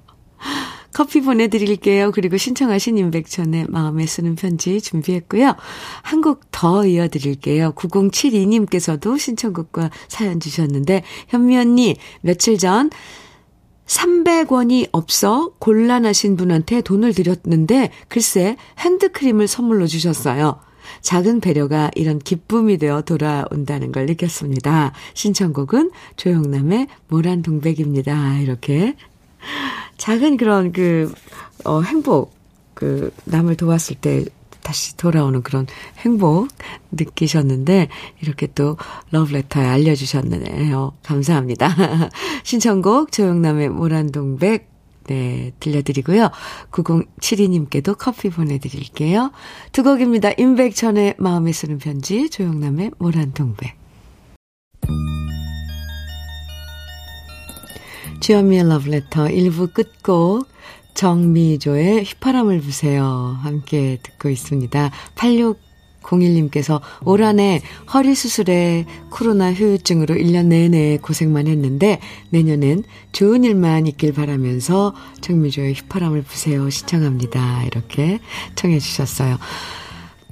커피 0.93 1.19
보내드릴게요. 1.19 2.12
그리고 2.13 2.38
신청하신 2.38 2.97
임백천의 2.97 3.65
마음에 3.67 4.05
쓰는 4.05 4.36
편지 4.36 4.79
준비했고요. 4.79 5.55
한 6.03 6.21
곡 6.21 6.39
더 6.51 6.86
이어드릴게요. 6.86 7.73
9072님께서도 7.73 9.19
신청곡과 9.19 9.89
사연 10.08 10.39
주셨는데, 10.39 11.03
현미 11.27 11.58
언니, 11.58 11.97
며칠 12.21 12.58
전 12.58 12.89
300원이 13.86 14.89
없어 14.91 15.54
곤란하신 15.60 16.38
분한테 16.38 16.82
돈을 16.82 17.13
드렸는데, 17.13 17.91
글쎄, 18.08 18.58
핸드크림을 18.80 19.48
선물로 19.48 19.88
주셨어요. 19.88 20.60
작은 21.02 21.39
배려가 21.39 21.91
이런 21.95 22.19
기쁨이 22.19 22.78
되어 22.78 23.02
돌아온다는 23.02 23.91
걸 23.91 24.06
느꼈습니다. 24.06 24.93
신청곡은 25.13 25.91
조영남의 26.15 26.88
모란 27.08 27.41
동백입니다. 27.41 28.39
이렇게. 28.39 28.95
작은 29.98 30.38
그런 30.38 30.71
그, 30.71 31.13
어, 31.63 31.82
행복, 31.82 32.34
그, 32.74 33.12
남을 33.26 33.56
도왔을 33.58 33.95
때 33.95 34.26
다시 34.65 34.97
돌아오는 34.97 35.43
그런 35.43 35.67
행복 35.99 36.47
느끼셨는데, 36.91 37.88
이렇게 38.21 38.47
또 38.47 38.78
러브레터에 39.12 39.63
알려주셨네요. 39.63 40.93
감사합니다. 41.04 42.10
신청곡 42.43 43.12
조영남의 43.12 43.69
모란동백 43.69 44.73
네, 45.08 45.51
들려드리고요. 45.60 46.32
9072님께도 46.71 47.95
커피 47.95 48.32
보내드릴게요. 48.32 49.32
두 49.71 49.84
곡입니다. 49.84 50.32
임백천의 50.36 51.15
마음에 51.19 51.51
쓰는 51.51 51.78
편지, 51.78 52.28
조영남의 52.32 52.91
모란동백. 52.97 53.75
주현미의 58.19 58.67
러브레터 58.67 59.25
1부 59.25 59.73
끝곡 59.73 60.47
정미조의 60.95 62.03
휘파람을 62.03 62.62
부세요. 62.62 63.38
함께 63.41 63.99
듣고 64.01 64.29
있습니다. 64.29 64.91
8601님께서 65.15 66.81
올 67.03 67.23
한해 67.23 67.62
허리 67.93 68.15
수술에 68.15 68.86
코로나 69.10 69.53
후유증으로 69.53 70.15
1년 70.15 70.45
내내 70.47 70.97
고생만 70.97 71.47
했는데 71.47 71.99
내년엔 72.31 72.84
좋은 73.12 73.43
일만 73.43 73.88
있길 73.88 74.13
바라면서 74.13 74.95
정미조의 75.21 75.73
휘파람을 75.73 76.23
부세요. 76.23 76.69
시청합니다. 76.69 77.63
이렇게 77.65 78.19
청해 78.55 78.79
주셨어요. 78.79 79.38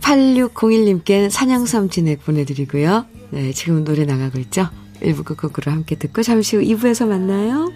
8601님께 0.01 1.29
산양삼 1.29 1.89
진액 1.89 2.25
보내드리고요. 2.25 3.05
네, 3.31 3.51
지금 3.51 3.83
노래 3.83 4.05
나가고 4.05 4.39
있죠? 4.39 4.67
1부 5.01 5.25
끝곡으로 5.25 5.71
함께 5.71 5.95
듣고 5.95 6.23
잠시 6.23 6.55
후 6.55 6.61
2부에서 6.61 7.07
만나요. 7.07 7.71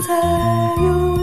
외롭다 0.00 1.19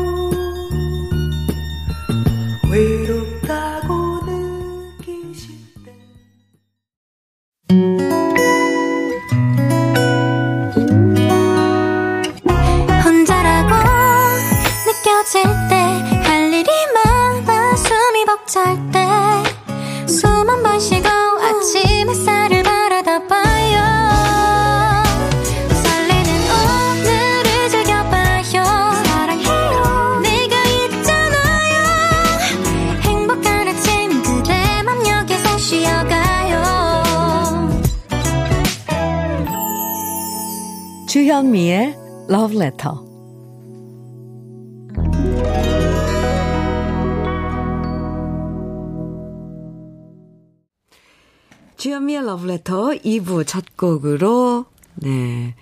러브레터 52.67 52.89
2부 53.03 53.47
첫 53.47 53.77
곡으로, 53.77 54.65
네. 54.95 55.55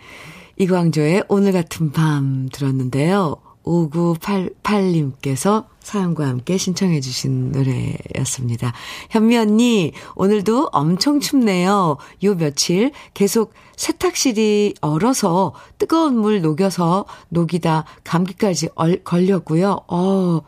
이광조의 0.58 1.26
오늘 1.28 1.52
같은 1.52 1.92
밤 1.92 2.50
들었는데요. 2.52 3.36
5988님께서 3.64 5.66
사연과 5.82 6.28
함께 6.28 6.58
신청해 6.58 7.02
주신 7.02 7.52
노래였습니다. 7.52 8.74
현미 9.12 9.38
언니, 9.38 9.92
오늘도 10.16 10.70
엄청 10.72 11.20
춥네요. 11.20 11.98
요 12.24 12.36
며칠 12.36 12.92
계속 13.14 13.54
세탁실이 13.76 14.74
얼어서 14.82 15.54
뜨거운 15.78 16.18
물 16.18 16.42
녹여서 16.42 17.06
녹이다 17.30 17.86
감기까지 18.04 18.70
얼, 18.76 19.04
걸렸고요. 19.04 19.82
어, 19.88 20.42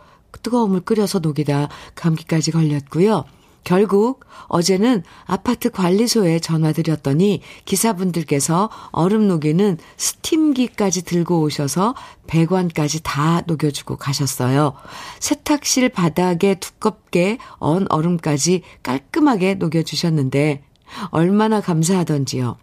뜨거운 0.43 0.71
물 0.71 0.81
끓여서 0.81 1.19
녹이다 1.19 1.69
감기까지 1.95 2.51
걸렸고요. 2.51 3.23
결국 3.63 4.25
어제는 4.47 5.03
아파트 5.25 5.69
관리소에 5.69 6.39
전화드렸더니 6.39 7.41
기사분들께서 7.65 8.69
얼음 8.91 9.27
녹이는 9.27 9.77
스팀기까지 9.97 11.03
들고 11.03 11.41
오셔서 11.41 11.95
배관까지 12.27 13.03
다 13.03 13.41
녹여주고 13.45 13.97
가셨어요. 13.97 14.73
세탁실 15.19 15.89
바닥에 15.89 16.55
두껍게 16.55 17.39
언 17.57 17.85
얼음까지 17.89 18.61
깔끔하게 18.83 19.55
녹여주셨는데 19.55 20.63
얼마나 21.09 21.59
감사하던지요. 21.59 22.57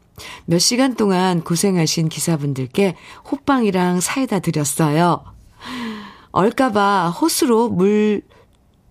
몇 0.46 0.58
시간 0.58 0.94
동안 0.94 1.42
고생하신 1.42 2.08
기사분들께 2.08 2.96
호빵이랑 3.30 4.00
사이다 4.00 4.38
드렸어요. 4.38 5.24
얼까봐 6.30 7.10
호스로 7.10 7.68
물 7.68 8.22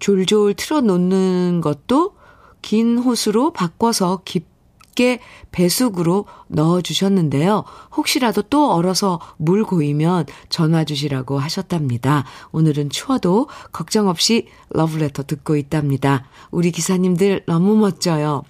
졸졸 0.03 0.55
틀어놓는 0.55 1.61
것도 1.61 2.15
긴 2.61 2.97
호수로 2.97 3.53
바꿔서 3.53 4.19
깊게 4.25 5.21
배숙으로 5.53 6.25
넣어주셨는데요. 6.49 7.63
혹시라도 7.95 8.41
또 8.41 8.73
얼어서 8.73 9.21
물 9.37 9.63
고이면 9.63 10.25
전화 10.49 10.83
주시라고 10.83 11.39
하셨답니다. 11.39 12.25
오늘은 12.51 12.89
추워도 12.89 13.47
걱정 13.71 14.09
없이 14.09 14.47
러브레터 14.71 15.23
듣고 15.23 15.55
있답니다. 15.55 16.25
우리 16.51 16.71
기사님들 16.71 17.43
너무 17.47 17.77
멋져요. 17.77 18.43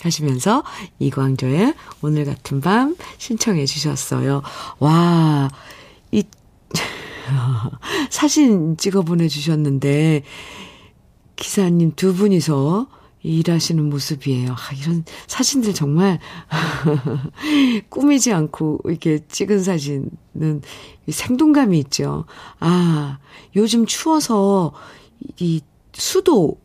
하시면서 0.00 0.64
이광조의 0.98 1.74
오늘 2.02 2.24
같은 2.24 2.60
밤 2.60 2.96
신청해 3.18 3.66
주셨어요. 3.66 4.42
와, 4.80 5.48
이, 6.10 6.24
사진 8.10 8.76
찍어 8.76 9.02
보내주셨는데, 9.02 10.24
기사님 11.38 11.92
두 11.94 12.14
분이서 12.14 12.88
일하시는 13.22 13.88
모습이에요. 13.88 14.52
아, 14.52 14.74
이런 14.80 15.04
사진들 15.26 15.74
정말 15.74 16.18
꾸미지 17.88 18.32
않고 18.32 18.80
이렇게 18.84 19.20
찍은 19.26 19.62
사진은 19.62 20.62
생동감이 21.08 21.78
있죠. 21.80 22.24
아, 22.60 23.18
요즘 23.56 23.86
추워서 23.86 24.72
이 25.38 25.60
수도 25.92 26.58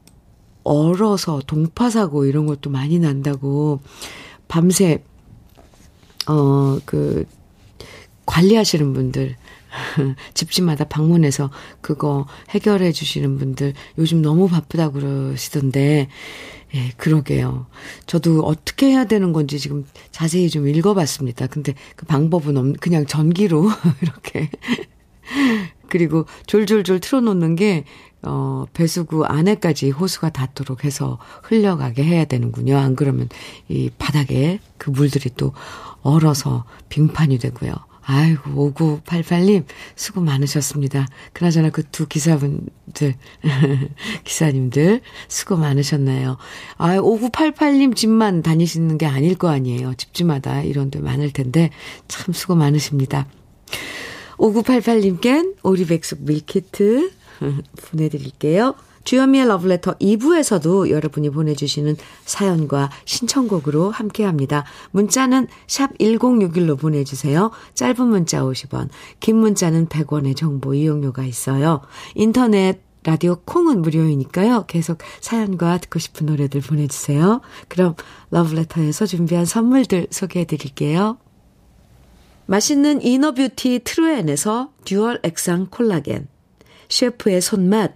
얼어서 0.63 1.41
동파사고 1.45 2.25
이런 2.25 2.45
것도 2.45 2.69
많이 2.69 2.99
난다고 2.99 3.79
밤새 4.47 5.03
어, 6.27 6.77
그 6.85 7.25
관리하시는 8.25 8.93
분들 8.93 9.35
집집마다 10.33 10.85
방문해서 10.85 11.49
그거 11.81 12.27
해결해 12.49 12.91
주시는 12.91 13.37
분들 13.37 13.73
요즘 13.97 14.21
너무 14.21 14.47
바쁘다 14.47 14.91
그러시던데, 14.91 16.07
예, 16.75 16.89
그러게요. 16.97 17.67
저도 18.07 18.41
어떻게 18.41 18.87
해야 18.87 19.05
되는 19.05 19.31
건지 19.31 19.59
지금 19.59 19.85
자세히 20.11 20.49
좀 20.49 20.67
읽어봤습니다. 20.67 21.47
근데 21.47 21.75
그 21.95 22.05
방법은 22.05 22.57
없, 22.57 22.79
그냥 22.79 23.05
전기로 23.05 23.69
이렇게. 24.01 24.49
그리고 25.87 26.25
졸졸졸 26.47 26.99
틀어놓는 26.99 27.55
게, 27.55 27.85
어, 28.23 28.65
배수구 28.73 29.25
안에까지 29.25 29.91
호수가 29.91 30.31
닿도록 30.31 30.85
해서 30.85 31.19
흘려가게 31.43 32.03
해야 32.03 32.25
되는군요. 32.25 32.77
안 32.77 32.95
그러면 32.95 33.29
이 33.69 33.91
바닥에 33.99 34.59
그 34.77 34.89
물들이 34.89 35.29
또 35.37 35.53
얼어서 36.01 36.65
빙판이 36.89 37.37
되고요. 37.37 37.73
아이고, 38.05 38.73
5988님, 38.73 39.65
수고 39.95 40.21
많으셨습니다. 40.21 41.07
그나저나 41.31 41.69
그 41.69 41.83
두 41.91 42.07
기사분들, 42.07 43.15
기사님들, 44.25 45.01
수고 45.27 45.55
많으셨나요? 45.55 46.37
아, 46.77 46.97
5988님 46.97 47.95
집만 47.95 48.41
다니시는 48.41 48.97
게 48.97 49.05
아닐 49.05 49.35
거 49.35 49.49
아니에요. 49.49 49.93
집집마다 49.95 50.63
이런 50.63 50.91
데 50.91 50.99
많을 50.99 51.31
텐데, 51.31 51.69
참 52.07 52.33
수고 52.33 52.55
많으십니다. 52.55 53.27
5988님껜 54.37 55.57
오리백숙 55.63 56.23
밀키트 56.23 57.11
보내드릴게요. 57.89 58.75
주현미의 59.03 59.47
러브레터 59.47 59.93
2부에서도 59.95 60.89
여러분이 60.89 61.29
보내주시는 61.29 61.97
사연과 62.25 62.89
신청곡으로 63.05 63.91
함께합니다. 63.91 64.63
문자는 64.91 65.47
샵 65.67 65.97
1061로 65.97 66.79
보내주세요. 66.79 67.51
짧은 67.73 68.07
문자 68.07 68.41
50원, 68.41 68.89
긴 69.19 69.37
문자는 69.37 69.87
100원의 69.87 70.35
정보 70.35 70.73
이용료가 70.73 71.23
있어요. 71.23 71.81
인터넷 72.15 72.81
라디오 73.05 73.35
콩은 73.43 73.81
무료이니까요. 73.81 74.65
계속 74.67 74.99
사연과 75.19 75.79
듣고 75.79 75.99
싶은 75.99 76.25
노래들 76.25 76.61
보내주세요. 76.61 77.41
그럼 77.67 77.95
러브레터에서 78.31 79.05
준비한 79.05 79.45
선물들 79.45 80.07
소개해 80.09 80.45
드릴게요. 80.45 81.17
맛있는 82.45 83.01
inner 83.01 83.38
beauty 83.38 83.81
트루엔에서 83.83 84.71
dual 84.85 85.19
액상 85.23 85.67
콜라겐, 85.69 86.27
셰프의 86.89 87.41
손맛, 87.41 87.95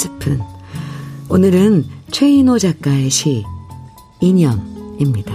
스푼. 0.00 0.40
오늘은 1.28 1.84
최인호 2.10 2.58
작가의 2.58 3.10
시 3.10 3.44
인연입니다. 4.22 5.34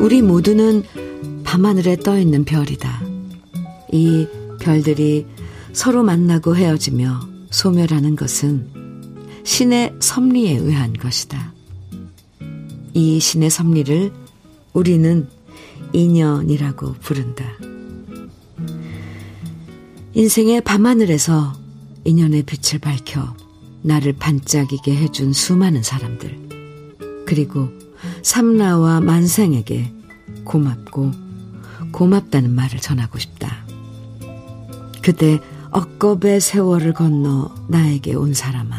우리 0.00 0.22
모두는 0.22 0.82
밤하늘에 1.44 1.96
떠 1.96 2.18
있는 2.18 2.46
별이다. 2.46 3.02
이 3.92 4.26
별들이 4.58 5.26
서로 5.74 6.02
만나고 6.02 6.56
헤어지며 6.56 7.20
소멸하는 7.50 8.16
것은 8.16 8.66
신의 9.44 9.92
섭리에 10.00 10.56
의한 10.56 10.94
것이다. 10.94 11.52
이 12.94 13.20
신의 13.20 13.50
섭리를 13.50 14.10
우리는 14.72 15.28
인연이라고 15.92 16.94
부른다. 17.00 17.44
인생의 20.14 20.62
밤하늘에서 20.62 21.54
인연의 22.04 22.44
빛을 22.44 22.80
밝혀 22.80 23.34
나를 23.82 24.14
반짝이게 24.14 24.96
해준 24.96 25.32
수많은 25.32 25.82
사람들. 25.82 26.38
그리고 27.26 27.68
삼라와 28.22 29.00
만생에게 29.00 29.92
고맙고 30.44 31.12
고맙다는 31.92 32.54
말을 32.54 32.80
전하고 32.80 33.18
싶다. 33.18 33.64
그대 35.02 35.40
억겁의 35.70 36.40
세월을 36.40 36.94
건너 36.94 37.54
나에게 37.68 38.14
온 38.14 38.34
사람아. 38.34 38.76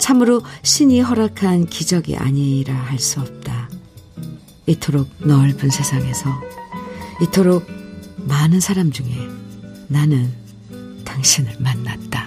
참으로 0.00 0.42
신이 0.62 1.00
허락한 1.00 1.66
기적이 1.66 2.16
아니라 2.16 2.74
할 2.74 2.98
수 2.98 3.20
없다. 3.20 3.65
이토록 4.66 5.08
넓은 5.18 5.70
세상에서 5.70 6.30
이토록 7.22 7.66
많은 8.26 8.60
사람 8.60 8.90
중에 8.90 9.06
나는 9.88 10.32
당신을 11.04 11.54
만났다. 11.60 12.26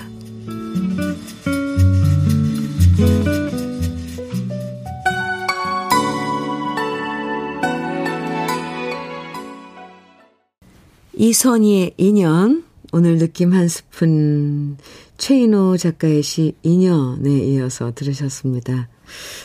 이선희의 11.13 11.95
인연, 11.97 12.63
오늘 12.93 13.17
느낌 13.17 13.51
한 13.51 13.67
스푼, 13.67 14.77
최인호 15.17 15.75
작가의 15.75 16.23
시 16.23 16.55
인연에 16.63 17.29
이어서 17.29 17.91
들으셨습니다. 17.93 18.87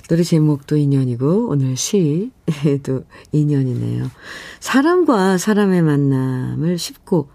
노래 0.08 0.22
제목도 0.22 0.76
인연이고 0.76 1.48
오늘 1.48 1.76
시도 1.76 3.04
인연이네요. 3.32 4.10
사람과 4.60 5.38
사람의 5.38 5.82
만남을 5.82 6.78
쉽고 6.78 7.28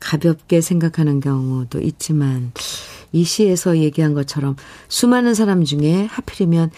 가볍게 0.00 0.60
생각하는 0.60 1.20
경우도 1.20 1.80
있지만 1.80 2.52
이 3.12 3.24
시에서 3.24 3.78
얘기한 3.78 4.14
것처럼 4.14 4.56
수많은 4.88 5.34
사람 5.34 5.64
중에 5.64 6.06
하필이면 6.06 6.70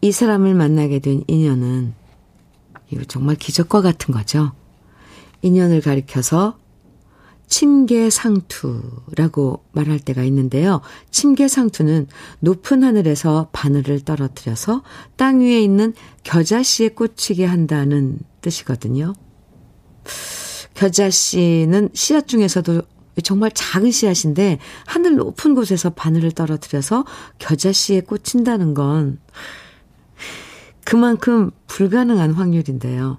이 0.00 0.12
사람을 0.12 0.54
만나게 0.54 1.00
된 1.00 1.24
인연은 1.26 1.94
이거 2.90 3.04
정말 3.04 3.36
기적과 3.36 3.82
같은 3.82 4.14
거죠. 4.14 4.52
인연을 5.42 5.80
가리켜서 5.80 6.58
침계상투라고 7.48 8.84
말할 9.72 9.98
때가 9.98 10.22
있는데요. 10.24 10.80
침계상투는 11.10 12.06
높은 12.40 12.84
하늘에서 12.84 13.48
바늘을 13.52 14.00
떨어뜨려서 14.00 14.82
땅 15.16 15.40
위에 15.40 15.60
있는 15.60 15.94
겨자씨에 16.24 16.90
꽂히게 16.90 17.44
한다는 17.44 18.18
뜻이거든요. 18.40 19.14
겨자씨는 20.74 21.88
씨앗 21.92 22.28
중에서도 22.28 22.82
정말 23.24 23.50
작은 23.52 23.90
씨앗인데 23.90 24.60
하늘 24.86 25.16
높은 25.16 25.56
곳에서 25.56 25.90
바늘을 25.90 26.30
떨어뜨려서 26.32 27.04
겨자씨에 27.38 28.02
꽂힌다는 28.02 28.74
건 28.74 29.18
그만큼 30.84 31.50
불가능한 31.66 32.32
확률인데요. 32.32 33.18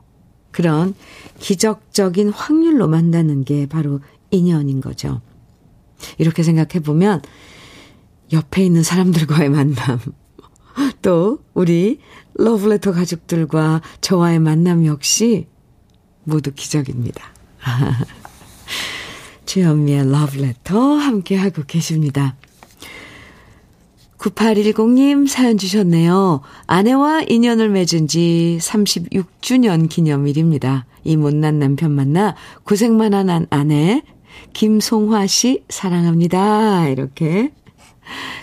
그런 0.52 0.96
기적적인 1.40 2.30
확률로 2.30 2.88
만나는 2.88 3.44
게 3.44 3.68
바로 3.68 4.00
인연인 4.32 4.82
거죠. 4.82 5.22
이렇게 6.18 6.44
생각해 6.44 6.84
보면 6.84 7.22
옆에 8.32 8.64
있는 8.64 8.84
사람들과의 8.84 9.50
만남, 9.50 10.00
또 11.02 11.40
우리 11.54 12.00
러브레터 12.36 12.92
가족들과 12.92 13.82
저와의 14.02 14.40
만남 14.40 14.86
역시 14.86 15.48
모두 16.24 16.52
기적입니다. 16.54 17.34
주현미의 19.46 20.12
러브레터 20.12 20.80
함께하고 20.80 21.64
계십니다. 21.66 22.36
9810님 24.20 25.28
사연 25.28 25.58
주셨네요. 25.58 26.42
아내와 26.68 27.24
인연을 27.28 27.70
맺은 27.70 28.08
지 28.08 28.58
36주년 28.62 29.90
기념일입니다. 29.90 30.86
이 31.06 31.16
못난 31.16 31.58
남편 31.58 31.92
만나 31.94 32.36
고생만 32.64 33.14
한 33.14 33.48
아내 33.50 34.04
김송화 34.54 35.28
씨 35.28 35.64
사랑합니다. 35.70 36.88
이렇게 36.90 37.52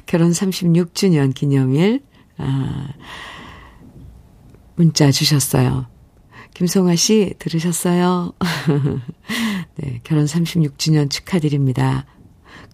결혼 0.07 0.31
36주년 0.31 1.35
기념일 1.35 2.03
아, 2.39 2.89
문자 4.77 5.11
주셨어요. 5.11 5.87
김송아 6.55 6.97
씨 6.97 7.35
들으셨어요? 7.39 8.33
네, 9.77 10.01
결혼 10.05 10.25
36주년 10.25 11.11
축하드립니다. 11.11 12.07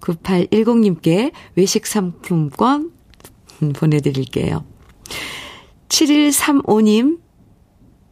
9810님께 0.01 1.33
외식 1.57 1.87
상품권 1.87 2.93
보내드릴게요. 3.75 4.65
7135님 5.89 7.21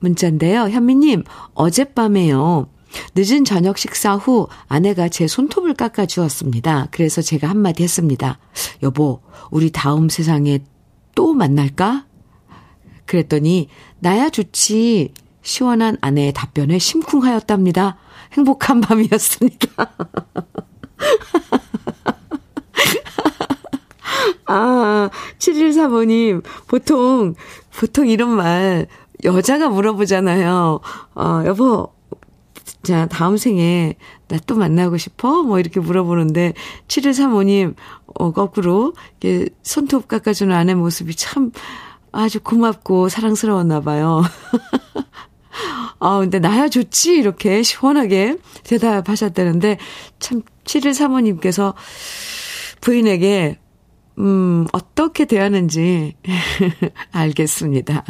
문자인데요. 0.00 0.68
현미님, 0.70 1.24
어젯밤에요. 1.54 2.68
늦은 3.14 3.44
저녁 3.44 3.78
식사 3.78 4.14
후 4.14 4.48
아내가 4.68 5.08
제 5.08 5.26
손톱을 5.26 5.74
깎아주었습니다. 5.74 6.88
그래서 6.90 7.22
제가 7.22 7.48
한마디 7.48 7.82
했습니다. 7.82 8.38
여보, 8.82 9.20
우리 9.50 9.70
다음 9.70 10.08
세상에 10.08 10.60
또 11.14 11.32
만날까? 11.34 12.06
그랬더니, 13.06 13.68
나야 13.98 14.30
좋지. 14.30 15.12
시원한 15.42 15.96
아내의 16.00 16.32
답변에 16.32 16.78
심쿵하였답니다. 16.78 17.96
행복한 18.32 18.80
밤이었습니다. 18.82 19.68
아, 24.46 25.10
7135님, 25.38 26.42
보통, 26.66 27.34
보통 27.78 28.08
이런 28.08 28.30
말, 28.30 28.86
여자가 29.24 29.68
물어보잖아요. 29.68 30.80
어, 31.14 31.42
여보, 31.46 31.92
자, 32.82 33.06
다음 33.06 33.36
생에 33.36 33.94
나 34.28 34.38
또 34.46 34.54
만나고 34.56 34.96
싶어? 34.96 35.42
뭐 35.42 35.58
이렇게 35.58 35.80
물어보는데, 35.80 36.54
7135님, 36.88 37.74
어, 38.14 38.32
거꾸로, 38.32 38.94
이게 39.18 39.48
손톱 39.62 40.08
깎아주는 40.08 40.54
아내 40.54 40.74
모습이 40.74 41.14
참 41.14 41.52
아주 42.12 42.40
고맙고 42.40 43.08
사랑스러웠나 43.08 43.80
봐요. 43.80 44.22
아, 46.00 46.18
근데 46.20 46.38
나야 46.38 46.68
좋지. 46.68 47.12
이렇게 47.14 47.62
시원하게 47.62 48.38
대답하셨다는데, 48.64 49.78
참, 50.18 50.42
7일 50.64 50.94
사모님께서 50.94 51.74
부인에게, 52.80 53.58
음, 54.18 54.66
어떻게 54.72 55.24
대하는지 55.24 56.14
알겠습니다. 57.12 58.04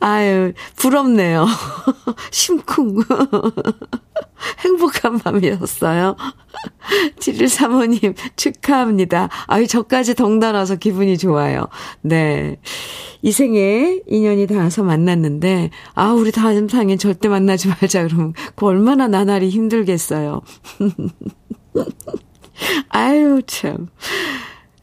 아유, 0.00 0.52
부럽네요. 0.76 1.46
심쿵. 2.30 2.96
행복한 4.64 5.18
밤이었어요. 5.18 6.16
7135님, 7.18 8.14
축하합니다. 8.36 9.28
아유, 9.46 9.66
저까지 9.66 10.14
덩달아서 10.14 10.76
기분이 10.76 11.18
좋아요. 11.18 11.66
네. 12.00 12.56
이 13.22 13.32
생에 13.32 14.00
인연이 14.06 14.46
닿아서 14.46 14.82
만났는데, 14.82 15.70
아, 15.94 16.12
우리 16.12 16.32
다음 16.32 16.68
상에 16.68 16.96
절대 16.96 17.28
만나지 17.28 17.68
말자, 17.68 18.04
그러면, 18.04 18.32
그 18.54 18.66
얼마나 18.66 19.08
나날이 19.08 19.50
힘들겠어요. 19.50 20.40
아유, 22.88 23.42
참. 23.46 23.88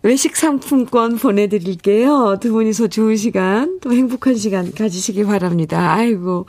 외식 0.04 0.36
상품권 0.36 1.18
보내드릴게요. 1.18 2.38
두 2.40 2.52
분이서 2.52 2.88
좋은 2.88 3.16
시간, 3.16 3.80
또 3.82 3.92
행복한 3.92 4.36
시간 4.36 4.72
가지시기 4.72 5.24
바랍니다. 5.26 5.94
아이고. 5.94 6.46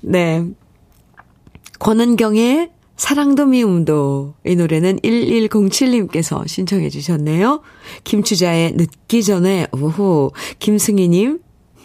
네. 0.00 0.44
권은경의 1.78 2.70
사랑도 2.96 3.46
미움도 3.46 4.34
이 4.46 4.56
노래는 4.56 5.00
1107님께서 5.00 6.46
신청해 6.48 6.88
주셨네요. 6.88 7.60
김추자의 8.04 8.72
늦기 8.72 9.22
전에 9.22 9.66
오호 9.72 10.32
김승희님 10.58 11.40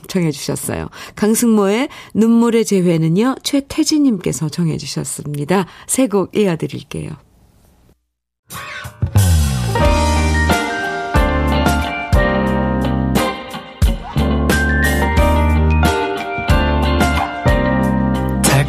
청해 0.07 0.31
주셨어요. 0.31 0.87
강승모의 1.15 1.89
눈물의 2.13 2.63
재회는요 2.65 3.35
최태진님께서 3.43 4.49
정해 4.49 4.77
주셨습니다. 4.77 5.65
세 5.87 6.07
곡 6.07 6.35
이어드릴게요. 6.35 7.11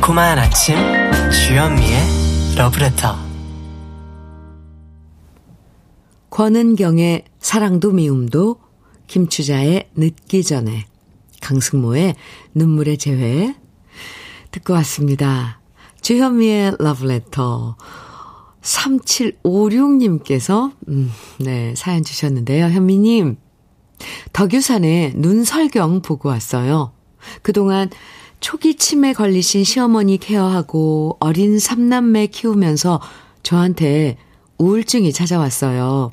달콤한 0.02 0.36
아침 0.36 0.74
주현미의 1.30 2.56
러브레터 2.56 3.16
권은경의 6.28 7.22
사랑도 7.38 7.92
미움도 7.92 8.56
김추자의 9.06 9.90
늦기 9.94 10.42
전에 10.42 10.86
강승모의 11.40 12.16
눈물의 12.52 12.98
재회 12.98 13.54
듣고 14.50 14.72
왔습니다. 14.72 15.60
주현미의 16.00 16.78
러브레터 16.80 17.76
3756님께서 18.60 20.72
음, 20.88 21.12
네, 21.38 21.76
사연 21.76 22.02
주셨는데요. 22.02 22.66
현미님 22.66 23.36
덕유산에 24.32 25.12
눈 25.14 25.44
설경 25.44 26.02
보고 26.02 26.28
왔어요. 26.28 26.90
그동안 27.42 27.88
초기 28.42 28.74
치매 28.74 29.12
걸리신 29.12 29.62
시어머니 29.62 30.18
케어하고 30.18 31.16
어린 31.20 31.60
삼남매 31.60 32.26
키우면서 32.26 33.00
저한테 33.44 34.18
우울증이 34.58 35.12
찾아왔어요. 35.12 36.10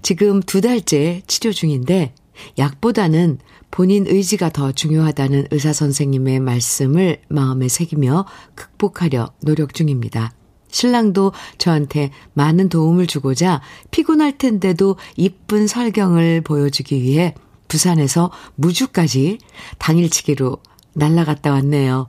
지금 0.00 0.40
두 0.40 0.62
달째 0.62 1.20
치료 1.26 1.52
중인데 1.52 2.14
약보다는 2.56 3.38
본인 3.70 4.06
의지가 4.06 4.48
더 4.48 4.72
중요하다는 4.72 5.48
의사 5.50 5.74
선생님의 5.74 6.40
말씀을 6.40 7.20
마음에 7.28 7.68
새기며 7.68 8.24
극복하려 8.54 9.34
노력 9.42 9.74
중입니다. 9.74 10.32
신랑도 10.70 11.32
저한테 11.58 12.12
많은 12.32 12.70
도움을 12.70 13.06
주고자 13.06 13.60
피곤할 13.90 14.38
텐데도 14.38 14.96
이쁜 15.18 15.66
설경을 15.66 16.40
보여주기 16.40 17.02
위해 17.02 17.34
부산에서 17.68 18.30
무주까지 18.54 19.36
당일치기로 19.78 20.58
날라갔다 20.94 21.50
왔네요. 21.52 22.08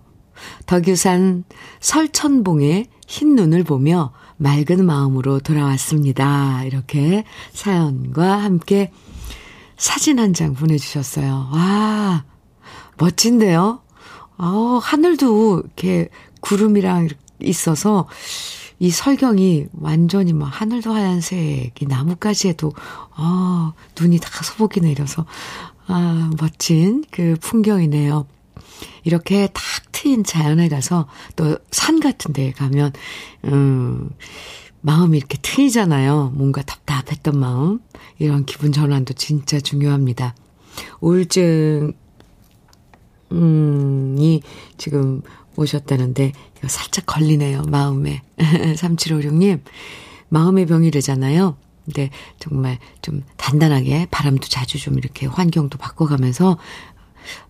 덕유산 0.65 1.43
설천봉의 1.79 2.87
흰 3.07 3.35
눈을 3.35 3.63
보며 3.63 4.11
맑은 4.37 4.85
마음으로 4.85 5.39
돌아왔습니다. 5.39 6.63
이렇게 6.63 7.23
사연과 7.53 8.37
함께 8.43 8.91
사진 9.77 10.19
한 10.19 10.33
장 10.33 10.53
보내주셨어요. 10.53 11.49
와, 11.51 12.23
멋진데요? 12.97 13.81
어, 14.37 14.79
하늘도 14.81 15.59
이렇게 15.59 16.09
구름이랑 16.41 17.09
있어서 17.41 18.07
이 18.79 18.89
설경이 18.89 19.67
완전히 19.79 20.33
막 20.33 20.45
하늘도 20.47 20.91
하얀색 20.93 21.81
이 21.81 21.85
나뭇가지에도 21.85 22.73
어, 23.17 23.73
눈이 23.99 24.19
다 24.19 24.29
소복이 24.43 24.81
내려서 24.81 25.25
아, 25.87 26.31
멋진 26.39 27.03
그 27.11 27.35
풍경이네요. 27.39 28.25
이렇게 29.03 29.47
탁 29.47 29.63
트인 29.91 30.23
자연에 30.23 30.67
가서 30.69 31.07
또 31.35 31.57
산 31.71 31.99
같은 31.99 32.31
데 32.33 32.51
가면, 32.51 32.93
음, 33.45 34.09
마음이 34.81 35.17
이렇게 35.17 35.37
트이잖아요. 35.41 36.31
뭔가 36.35 36.61
답답했던 36.61 37.37
마음. 37.37 37.79
이런 38.19 38.45
기분 38.45 38.71
전환도 38.71 39.13
진짜 39.15 39.59
중요합니다. 39.59 40.35
우울증, 41.01 41.93
음,이 43.31 44.41
지금 44.77 45.21
오셨다는데, 45.55 46.31
이거 46.57 46.67
살짝 46.67 47.05
걸리네요. 47.05 47.63
마음에. 47.63 48.21
3756님, 48.37 49.61
마음의 50.29 50.65
병이래잖아요. 50.65 51.57
근데 51.85 52.09
정말 52.39 52.79
좀 53.01 53.23
단단하게 53.35 54.07
바람도 54.09 54.47
자주 54.47 54.79
좀 54.79 54.97
이렇게 54.97 55.25
환경도 55.25 55.77
바꿔가면서 55.77 56.57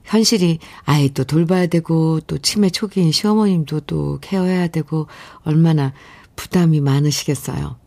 현실이 0.03 0.59
아이도 0.83 1.23
돌봐야 1.23 1.67
되고 1.67 2.19
또 2.21 2.37
치매 2.37 2.69
초기인 2.69 3.11
시어머님도 3.11 3.81
또 3.81 4.19
케어해야 4.21 4.67
되고 4.67 5.07
얼마나 5.43 5.93
부담이 6.35 6.81
많으시겠어요. 6.81 7.77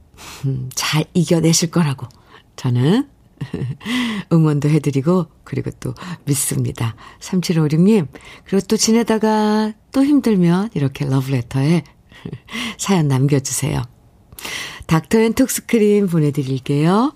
음, 0.46 0.70
잘 0.74 1.04
이겨내실 1.14 1.70
거라고 1.70 2.06
저는 2.56 3.08
응원도 4.32 4.68
해드리고 4.68 5.26
그리고 5.44 5.70
또 5.80 5.94
믿습니다. 6.24 6.96
3756님 7.20 8.08
그리고 8.44 8.66
또 8.66 8.76
지내다가 8.76 9.72
또 9.92 10.04
힘들면 10.04 10.70
이렇게 10.74 11.04
러브레터에 11.04 11.84
사연 12.78 13.08
남겨주세요. 13.08 13.82
닥터앤톡스크림 14.86 16.06
보내드릴게요. 16.08 17.12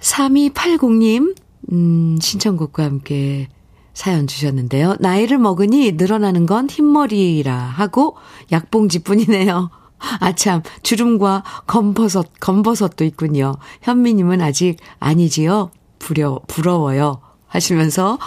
3280님 0.00 1.34
음, 1.72 2.18
신청곡과 2.20 2.84
함께 2.84 3.48
사연 3.92 4.26
주셨는데요. 4.26 4.96
나이를 5.00 5.38
먹으니 5.38 5.92
늘어나는 5.92 6.46
건 6.46 6.70
흰머리라 6.70 7.54
하고 7.56 8.16
약봉지뿐이네요. 8.52 9.70
아참, 10.20 10.62
주름과 10.82 11.42
검버섯, 11.66 12.28
검버섯도 12.40 13.04
있군요. 13.04 13.56
현미님은 13.82 14.40
아직 14.40 14.76
아니지요? 15.00 15.70
부려, 15.98 16.40
부러워요. 16.46 17.20
하시면서 17.48 18.18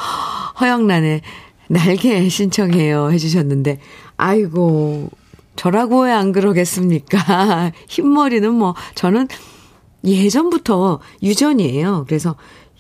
허영란의 0.60 1.22
날개 1.70 2.28
신청해요. 2.28 3.12
해주셨는데, 3.12 3.80
아이고, 4.18 5.10
저라고 5.56 6.04
왜안 6.04 6.34
그러겠습니까? 6.34 7.72
흰머리는 7.88 8.54
뭐, 8.54 8.76
저는 8.96 9.28
예전부터 10.04 11.00
유전이에요. 11.22 12.06
그래서 12.08 12.36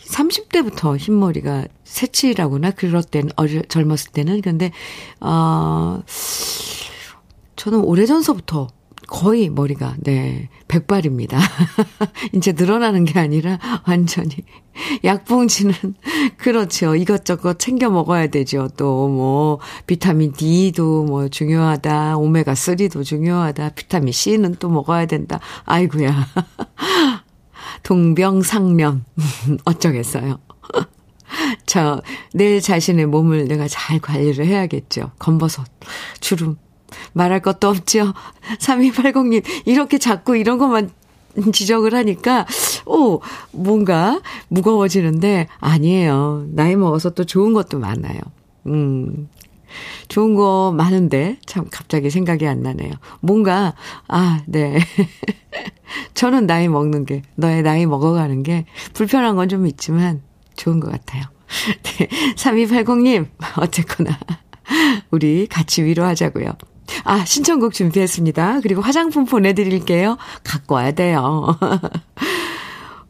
30대부터 0.07 0.97
흰머리가 0.97 1.65
새치라구나. 1.83 2.71
그럴 2.71 3.03
땐, 3.03 3.29
어려, 3.35 3.61
젊었을 3.61 4.11
때는. 4.11 4.41
근데, 4.41 4.71
어, 5.19 6.01
저는 7.55 7.79
오래전서부터 7.79 8.67
거의 9.07 9.49
머리가, 9.49 9.95
네, 9.99 10.49
백발입니다. 10.69 11.37
이제 12.33 12.53
늘어나는 12.53 13.03
게 13.03 13.19
아니라 13.19 13.59
완전히. 13.85 14.37
약봉지는, 15.03 15.73
그렇죠. 16.37 16.95
이것저것 16.95 17.59
챙겨 17.59 17.89
먹어야 17.89 18.27
되죠. 18.27 18.69
또 18.77 19.09
뭐, 19.09 19.59
비타민 19.85 20.31
D도 20.31 21.03
뭐 21.03 21.27
중요하다. 21.27 22.17
오메가 22.17 22.53
3도 22.53 23.03
중요하다. 23.03 23.69
비타민 23.69 24.13
C는 24.13 24.55
또 24.59 24.69
먹어야 24.69 25.05
된다. 25.05 25.41
아이구야. 25.65 26.27
동병상련. 27.83 29.05
어쩌겠어요. 29.65 30.39
저, 31.65 32.01
내 32.33 32.59
자신의 32.59 33.05
몸을 33.07 33.47
내가 33.47 33.67
잘 33.67 33.99
관리를 33.99 34.45
해야겠죠. 34.45 35.11
검버섯, 35.19 35.65
주름. 36.19 36.57
말할 37.13 37.41
것도 37.41 37.69
없죠. 37.69 38.13
3280님, 38.59 39.43
이렇게 39.65 39.97
자꾸 39.97 40.35
이런 40.35 40.57
것만 40.57 40.91
지적을 41.53 41.93
하니까, 41.95 42.45
오, 42.85 43.21
뭔가 43.51 44.21
무거워지는데, 44.49 45.47
아니에요. 45.59 46.47
나이 46.49 46.75
먹어서 46.75 47.11
또 47.11 47.23
좋은 47.23 47.53
것도 47.53 47.79
많아요. 47.79 48.19
음, 48.67 49.29
좋은 50.07 50.35
거 50.35 50.73
많은데, 50.75 51.37
참 51.45 51.67
갑자기 51.71 52.09
생각이 52.09 52.47
안 52.47 52.61
나네요. 52.63 52.93
뭔가, 53.21 53.73
아, 54.07 54.41
네. 54.45 54.79
저는 56.13 56.47
나이 56.47 56.67
먹는 56.67 57.05
게, 57.05 57.21
너의 57.35 57.63
나이 57.63 57.85
먹어가는 57.85 58.43
게 58.43 58.65
불편한 58.93 59.35
건 59.35 59.49
좀 59.49 59.67
있지만 59.67 60.21
좋은 60.55 60.79
것 60.79 60.91
같아요. 60.91 61.23
네. 61.83 62.07
3280님, 62.35 63.27
어쨌거나, 63.57 64.17
우리 65.11 65.47
같이 65.47 65.83
위로하자고요. 65.83 66.53
아, 67.03 67.25
신청곡 67.25 67.73
준비했습니다. 67.73 68.61
그리고 68.61 68.81
화장품 68.81 69.25
보내드릴게요. 69.25 70.17
갖고 70.43 70.75
와야 70.75 70.91
돼요. 70.91 71.57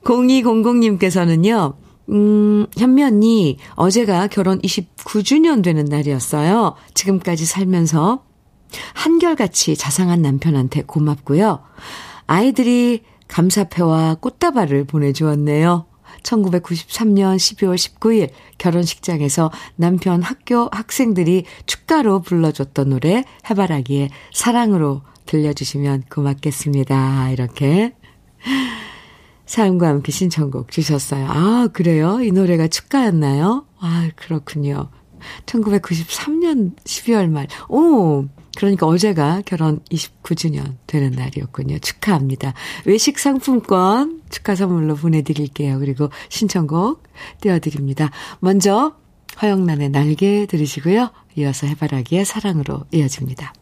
0200님께서는요, 0.03 1.76
음, 2.12 2.66
현미 2.78 3.03
언니, 3.03 3.57
어제가 3.76 4.28
결혼 4.28 4.59
29주년 4.62 5.64
되는 5.64 5.86
날이었어요. 5.86 6.76
지금까지 6.93 7.45
살면서 7.45 8.24
한결같이 8.93 9.76
자상한 9.76 10.22
남편한테 10.22 10.84
고맙고요. 10.84 11.62
아이들이 12.28 13.03
감사패와 13.28 14.16
꽃다발을 14.16 14.86
보내주었네요. 14.86 15.86
1993년 16.24 17.38
12월 17.38 17.76
19일 17.76 18.30
결혼식장에서 18.57 19.51
남편 19.76 20.22
학교 20.22 20.70
학생들이 20.72 21.45
축가로 21.66 22.22
불러줬던 22.22 22.89
노래 22.89 23.24
해바라기에 23.49 24.09
사랑으로 24.34 25.01
들려주시면 25.26 26.03
고맙겠습니다. 26.09 27.32
이렇게 27.32 27.93
사연과 29.52 29.89
함께 29.89 30.14
신청곡 30.14 30.72
주셨어요. 30.72 31.28
아, 31.28 31.68
그래요? 31.74 32.22
이 32.22 32.32
노래가 32.32 32.70
축가였나요? 32.70 33.66
아, 33.80 34.10
그렇군요. 34.16 34.89
1993년 35.45 36.74
12월 36.86 37.30
말. 37.30 37.47
오, 37.68 38.28
그러니까 38.56 38.88
어제가 38.88 39.41
결혼 39.45 39.82
29주년 39.91 40.78
되는 40.88 41.12
날이었군요. 41.12 41.80
축하합니다. 41.80 42.54
외식 42.86 43.20
상품권 43.20 44.22
축하 44.30 44.56
선물로 44.56 44.95
보내드릴게요. 44.95 45.80
그리고 45.80 46.10
신청곡 46.30 47.04
띄워드립니다. 47.41 48.10
먼저 48.39 48.95
허영란의 49.41 49.89
날개 49.89 50.45
들으시고요. 50.45 51.10
이어서 51.36 51.68
해바라기의 51.68 52.24
사랑으로 52.24 52.86
이어집니다. 52.93 53.54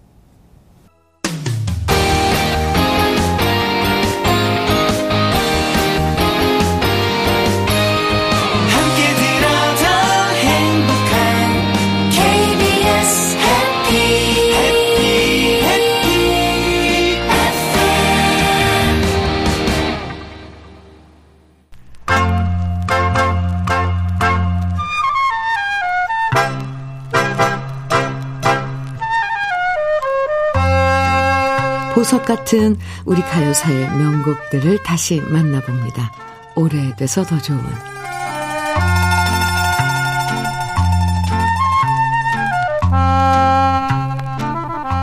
보석 32.10 32.26
같은 32.26 32.76
우리 33.06 33.22
가요사의 33.22 33.88
명곡들을 33.96 34.82
다시 34.82 35.22
만나봅니다. 35.22 36.12
오래돼서 36.56 37.24
더 37.24 37.38
좋은 37.38 37.60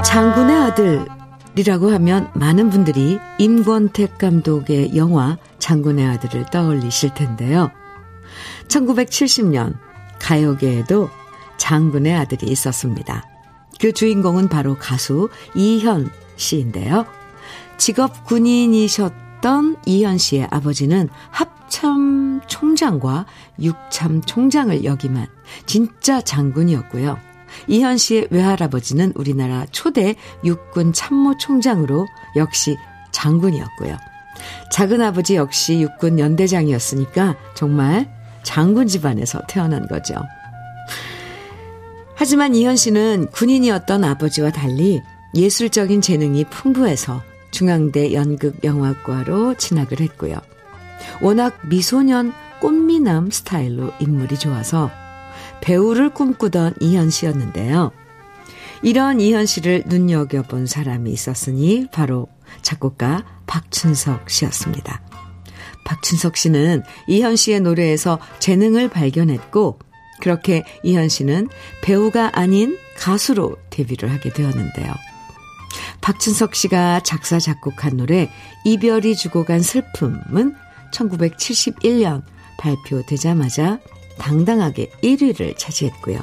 장군의 0.04 0.57
아들이라고 1.54 1.92
하면 1.92 2.28
많은 2.34 2.70
분들이 2.70 3.20
임권택 3.38 4.18
감독의 4.18 4.96
영화 4.96 5.38
장군의 5.61 6.04
아들을 6.04 6.46
떠올리실 6.46 7.14
텐데요. 7.14 7.70
1970년 8.66 9.78
가요계에도 10.18 11.09
장군의 11.57 12.16
아들이 12.16 12.50
있었습니다. 12.50 13.22
그 13.78 13.92
주인공은 13.92 14.48
바로 14.48 14.76
가수 14.76 15.28
이현 15.54 16.11
씨인데요. 16.37 17.07
직업 17.76 18.24
군인이셨던 18.24 19.76
이현 19.87 20.18
씨의 20.18 20.49
아버지는 20.51 21.09
합참 21.30 22.41
총장과 22.47 23.26
육참 23.61 24.22
총장을 24.22 24.84
역임한 24.84 25.26
진짜 25.66 26.20
장군이었고요. 26.20 27.18
이현 27.68 27.97
씨의 27.97 28.28
외할아버지는 28.30 29.12
우리나라 29.14 29.66
초대 29.70 30.14
육군 30.45 30.93
참모총장으로 30.93 32.07
역시 32.37 32.76
장군이었고요. 33.12 33.97
작은 34.72 35.01
아버지 35.01 35.37
역시 35.37 35.80
육군 35.80 36.18
연대장이었으니까 36.18 37.37
정말 37.55 38.11
장군 38.43 38.87
집안에서 38.87 39.41
태어난 39.49 39.89
거죠. 39.89 40.14
하지만 42.14 42.55
이현 42.55 42.76
씨는 42.76 43.28
군인이었던 43.32 44.05
아버지와 44.05 44.51
달리 44.51 45.03
예술적인 45.37 46.01
재능이 46.01 46.45
풍부해서 46.45 47.22
중앙대 47.51 48.12
연극영화과로 48.12 49.55
진학을 49.55 50.01
했고요. 50.01 50.37
워낙 51.20 51.59
미소년 51.68 52.32
꽃미남 52.61 53.30
스타일로 53.30 53.93
인물이 54.01 54.39
좋아서 54.39 54.91
배우를 55.61 56.11
꿈꾸던 56.11 56.74
이현 56.80 57.11
씨였는데요. 57.11 57.93
이런 58.82 59.20
이현 59.20 59.47
씨를 59.47 59.84
눈여겨본 59.87 60.66
사람이 60.66 61.11
있었으니 61.11 61.87
바로 61.93 62.28
작곡가 62.62 63.24
박춘석 63.47 64.30
씨였습니다. 64.30 65.03
박춘석 65.84 66.37
씨는 66.37 66.82
이현 67.09 67.37
씨의 67.37 67.61
노래에서 67.61 68.18
재능을 68.39 68.89
발견했고, 68.89 69.78
그렇게 70.20 70.64
이현 70.82 71.09
씨는 71.09 71.49
배우가 71.82 72.32
아닌 72.39 72.76
가수로 72.99 73.57
데뷔를 73.70 74.11
하게 74.11 74.30
되었는데요. 74.30 74.93
박춘석 76.07 76.54
씨가 76.54 77.00
작사, 77.00 77.40
작곡한 77.40 77.96
노래, 77.96 78.30
이별이 78.64 79.16
주고 79.16 79.44
간 79.44 79.61
슬픔은 79.61 80.54
1971년 80.92 82.22
발표되자마자 82.59 83.80
당당하게 84.16 84.92
1위를 85.02 85.59
차지했고요. 85.59 86.20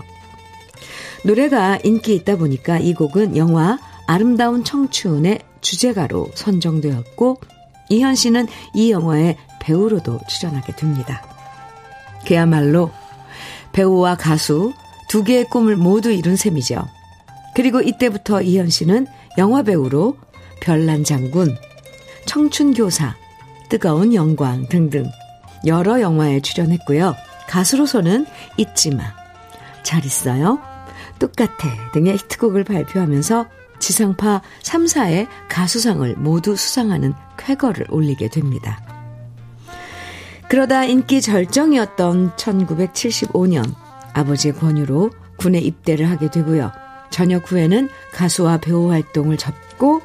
노래가 1.26 1.80
인기 1.84 2.16
있다 2.16 2.38
보니까 2.38 2.78
이 2.78 2.94
곡은 2.94 3.36
영화 3.36 3.78
아름다운 4.08 4.64
청춘의 4.64 5.40
주제가로 5.60 6.32
선정되었고, 6.34 7.42
이현 7.90 8.16
씨는 8.16 8.48
이 8.74 8.90
영화의 8.90 9.36
배우로도 9.60 10.22
출연하게 10.30 10.78
됩니다. 10.78 11.28
그야말로 12.26 12.90
배우와 13.74 14.16
가수 14.16 14.72
두 15.10 15.26
개의 15.26 15.50
꿈을 15.50 15.76
모두 15.76 16.10
이룬 16.10 16.38
셈이죠. 16.38 16.88
그리고 17.54 17.82
이때부터 17.82 18.44
이현 18.44 18.70
씨는 18.70 19.08
영화 19.38 19.64
배우로 19.64 20.18
별난 20.62 21.04
장군, 21.04 21.56
청춘 22.26 22.74
교사, 22.74 23.16
뜨거운 23.70 24.14
영광 24.14 24.68
등등 24.70 25.10
여러 25.66 26.00
영화에 26.00 26.42
출연했고요. 26.42 27.16
가수로서는 27.48 28.26
잊지마, 28.58 29.04
잘 29.84 30.06
있어요, 30.06 30.60
똑같아 31.20 31.92
등의 31.94 32.18
히트곡을 32.18 32.64
발표하면서 32.64 33.46
지상파 33.80 34.42
3사의 34.62 35.28
가수상을 35.50 36.16
모두 36.16 36.56
수상하는 36.56 37.14
쾌거를 37.38 37.88
올리게 37.90 38.30
됩니다. 38.30 38.82
그러다 40.48 40.86
인기 40.86 41.22
절정이었던 41.22 42.36
1975년 42.36 43.74
아버지의 44.14 44.54
권유로 44.54 45.12
군에 45.38 45.60
입대를 45.60 46.10
하게 46.10 46.30
되고요. 46.30 46.83
전역 47.14 47.52
후에는 47.52 47.90
가수와 48.12 48.58
배우 48.58 48.90
활동을 48.90 49.38
접고 49.38 50.02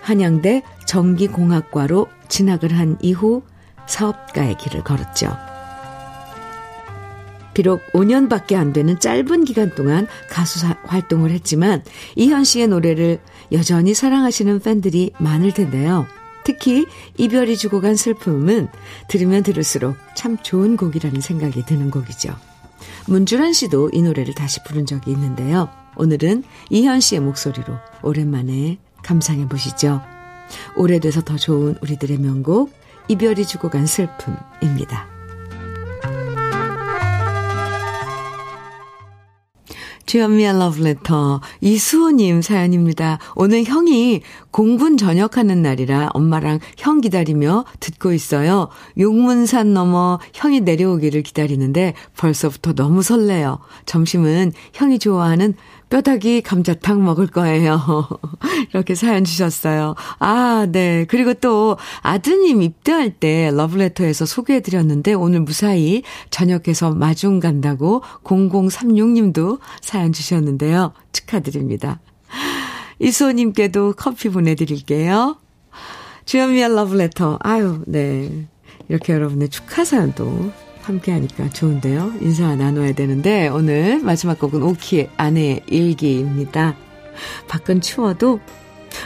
한양대 0.00 0.62
전기공학과로 0.86 2.08
진학을 2.28 2.76
한 2.76 2.96
이후 3.02 3.42
사업가의 3.86 4.56
길을 4.56 4.82
걸었죠. 4.82 5.36
비록 7.52 7.80
5년밖에 7.92 8.54
안 8.54 8.72
되는 8.72 8.98
짧은 8.98 9.44
기간 9.44 9.74
동안 9.74 10.06
가수 10.30 10.66
활동을 10.84 11.30
했지만 11.30 11.82
이현 12.16 12.44
씨의 12.44 12.68
노래를 12.68 13.20
여전히 13.52 13.92
사랑하시는 13.92 14.60
팬들이 14.60 15.12
많을 15.18 15.52
텐데요. 15.52 16.06
특히 16.44 16.86
이별이 17.18 17.56
주고 17.56 17.80
간 17.80 17.96
슬픔은 17.96 18.68
들으면 19.08 19.42
들을수록 19.42 19.96
참 20.14 20.38
좋은 20.38 20.76
곡이라는 20.76 21.20
생각이 21.20 21.66
드는 21.66 21.90
곡이죠. 21.90 22.34
문주란 23.08 23.52
씨도 23.52 23.90
이 23.92 24.02
노래를 24.02 24.34
다시 24.34 24.62
부른 24.64 24.86
적이 24.86 25.10
있는데요. 25.12 25.68
오늘은 25.96 26.44
이현 26.70 27.00
씨의 27.00 27.20
목소리로 27.20 27.74
오랜만에 28.02 28.78
감상해 29.02 29.48
보시죠. 29.48 30.02
오래돼서 30.76 31.22
더 31.22 31.36
좋은 31.36 31.76
우리들의 31.82 32.18
명곡 32.18 32.72
이별이 33.08 33.46
주고 33.46 33.68
간 33.68 33.86
슬픔입니다. 33.86 35.16
주현미의 40.06 40.56
러브레터 40.58 41.40
이수호님 41.60 42.40
사연입니다. 42.40 43.18
오늘 43.34 43.64
형이 43.64 44.22
공군 44.52 44.96
전역하는 44.96 45.62
날이라 45.62 46.10
엄마랑 46.14 46.60
형 46.78 47.00
기다리며 47.00 47.64
듣고 47.80 48.12
있어요. 48.12 48.68
용문산 48.98 49.74
넘어 49.74 50.20
형이 50.32 50.60
내려오기를 50.60 51.22
기다리는데 51.22 51.94
벌써부터 52.16 52.74
너무 52.74 53.02
설레요. 53.02 53.58
점심은 53.84 54.52
형이 54.74 55.00
좋아하는 55.00 55.54
뼈다귀 55.88 56.42
감자탕 56.42 57.04
먹을 57.04 57.26
거예요. 57.26 57.80
이렇게 58.72 58.94
사연 58.94 59.24
주셨어요. 59.24 59.94
아, 60.18 60.66
네. 60.70 61.04
그리고 61.08 61.34
또 61.34 61.76
아드님 62.02 62.62
입대할 62.62 63.10
때 63.10 63.50
러브레터에서 63.52 64.26
소개해드렸는데 64.26 65.14
오늘 65.14 65.40
무사히 65.40 66.02
저녁에서 66.30 66.92
마중 66.92 67.38
간다고 67.38 68.02
0036님도 68.24 69.60
사연 69.80 70.12
주셨는데요. 70.12 70.92
축하드립니다. 71.12 72.00
이수호님께도 72.98 73.94
커피 73.96 74.28
보내드릴게요. 74.28 75.36
주현미의 76.24 76.74
러브레터. 76.74 77.38
아유, 77.42 77.82
네. 77.86 78.48
이렇게 78.88 79.12
여러분의 79.12 79.48
축하 79.48 79.84
사연도 79.84 80.50
함께 80.86 81.10
하니까 81.10 81.50
좋은데요. 81.50 82.12
인사 82.20 82.54
나눠야 82.54 82.92
되는데 82.92 83.48
오늘 83.48 84.00
마지막 84.02 84.38
곡은 84.38 84.62
오키의 84.62 85.10
아내의 85.16 85.62
일기입니다. 85.66 86.76
밖은 87.48 87.80
추워도 87.80 88.38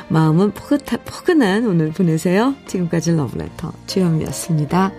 마음은 0.08 0.52
포근한, 0.52 0.98
포근한 1.04 1.66
오늘 1.66 1.90
보내세요. 1.90 2.54
지금까지 2.66 3.12
러브레터 3.12 3.72
주현미였습니다. 3.86 4.92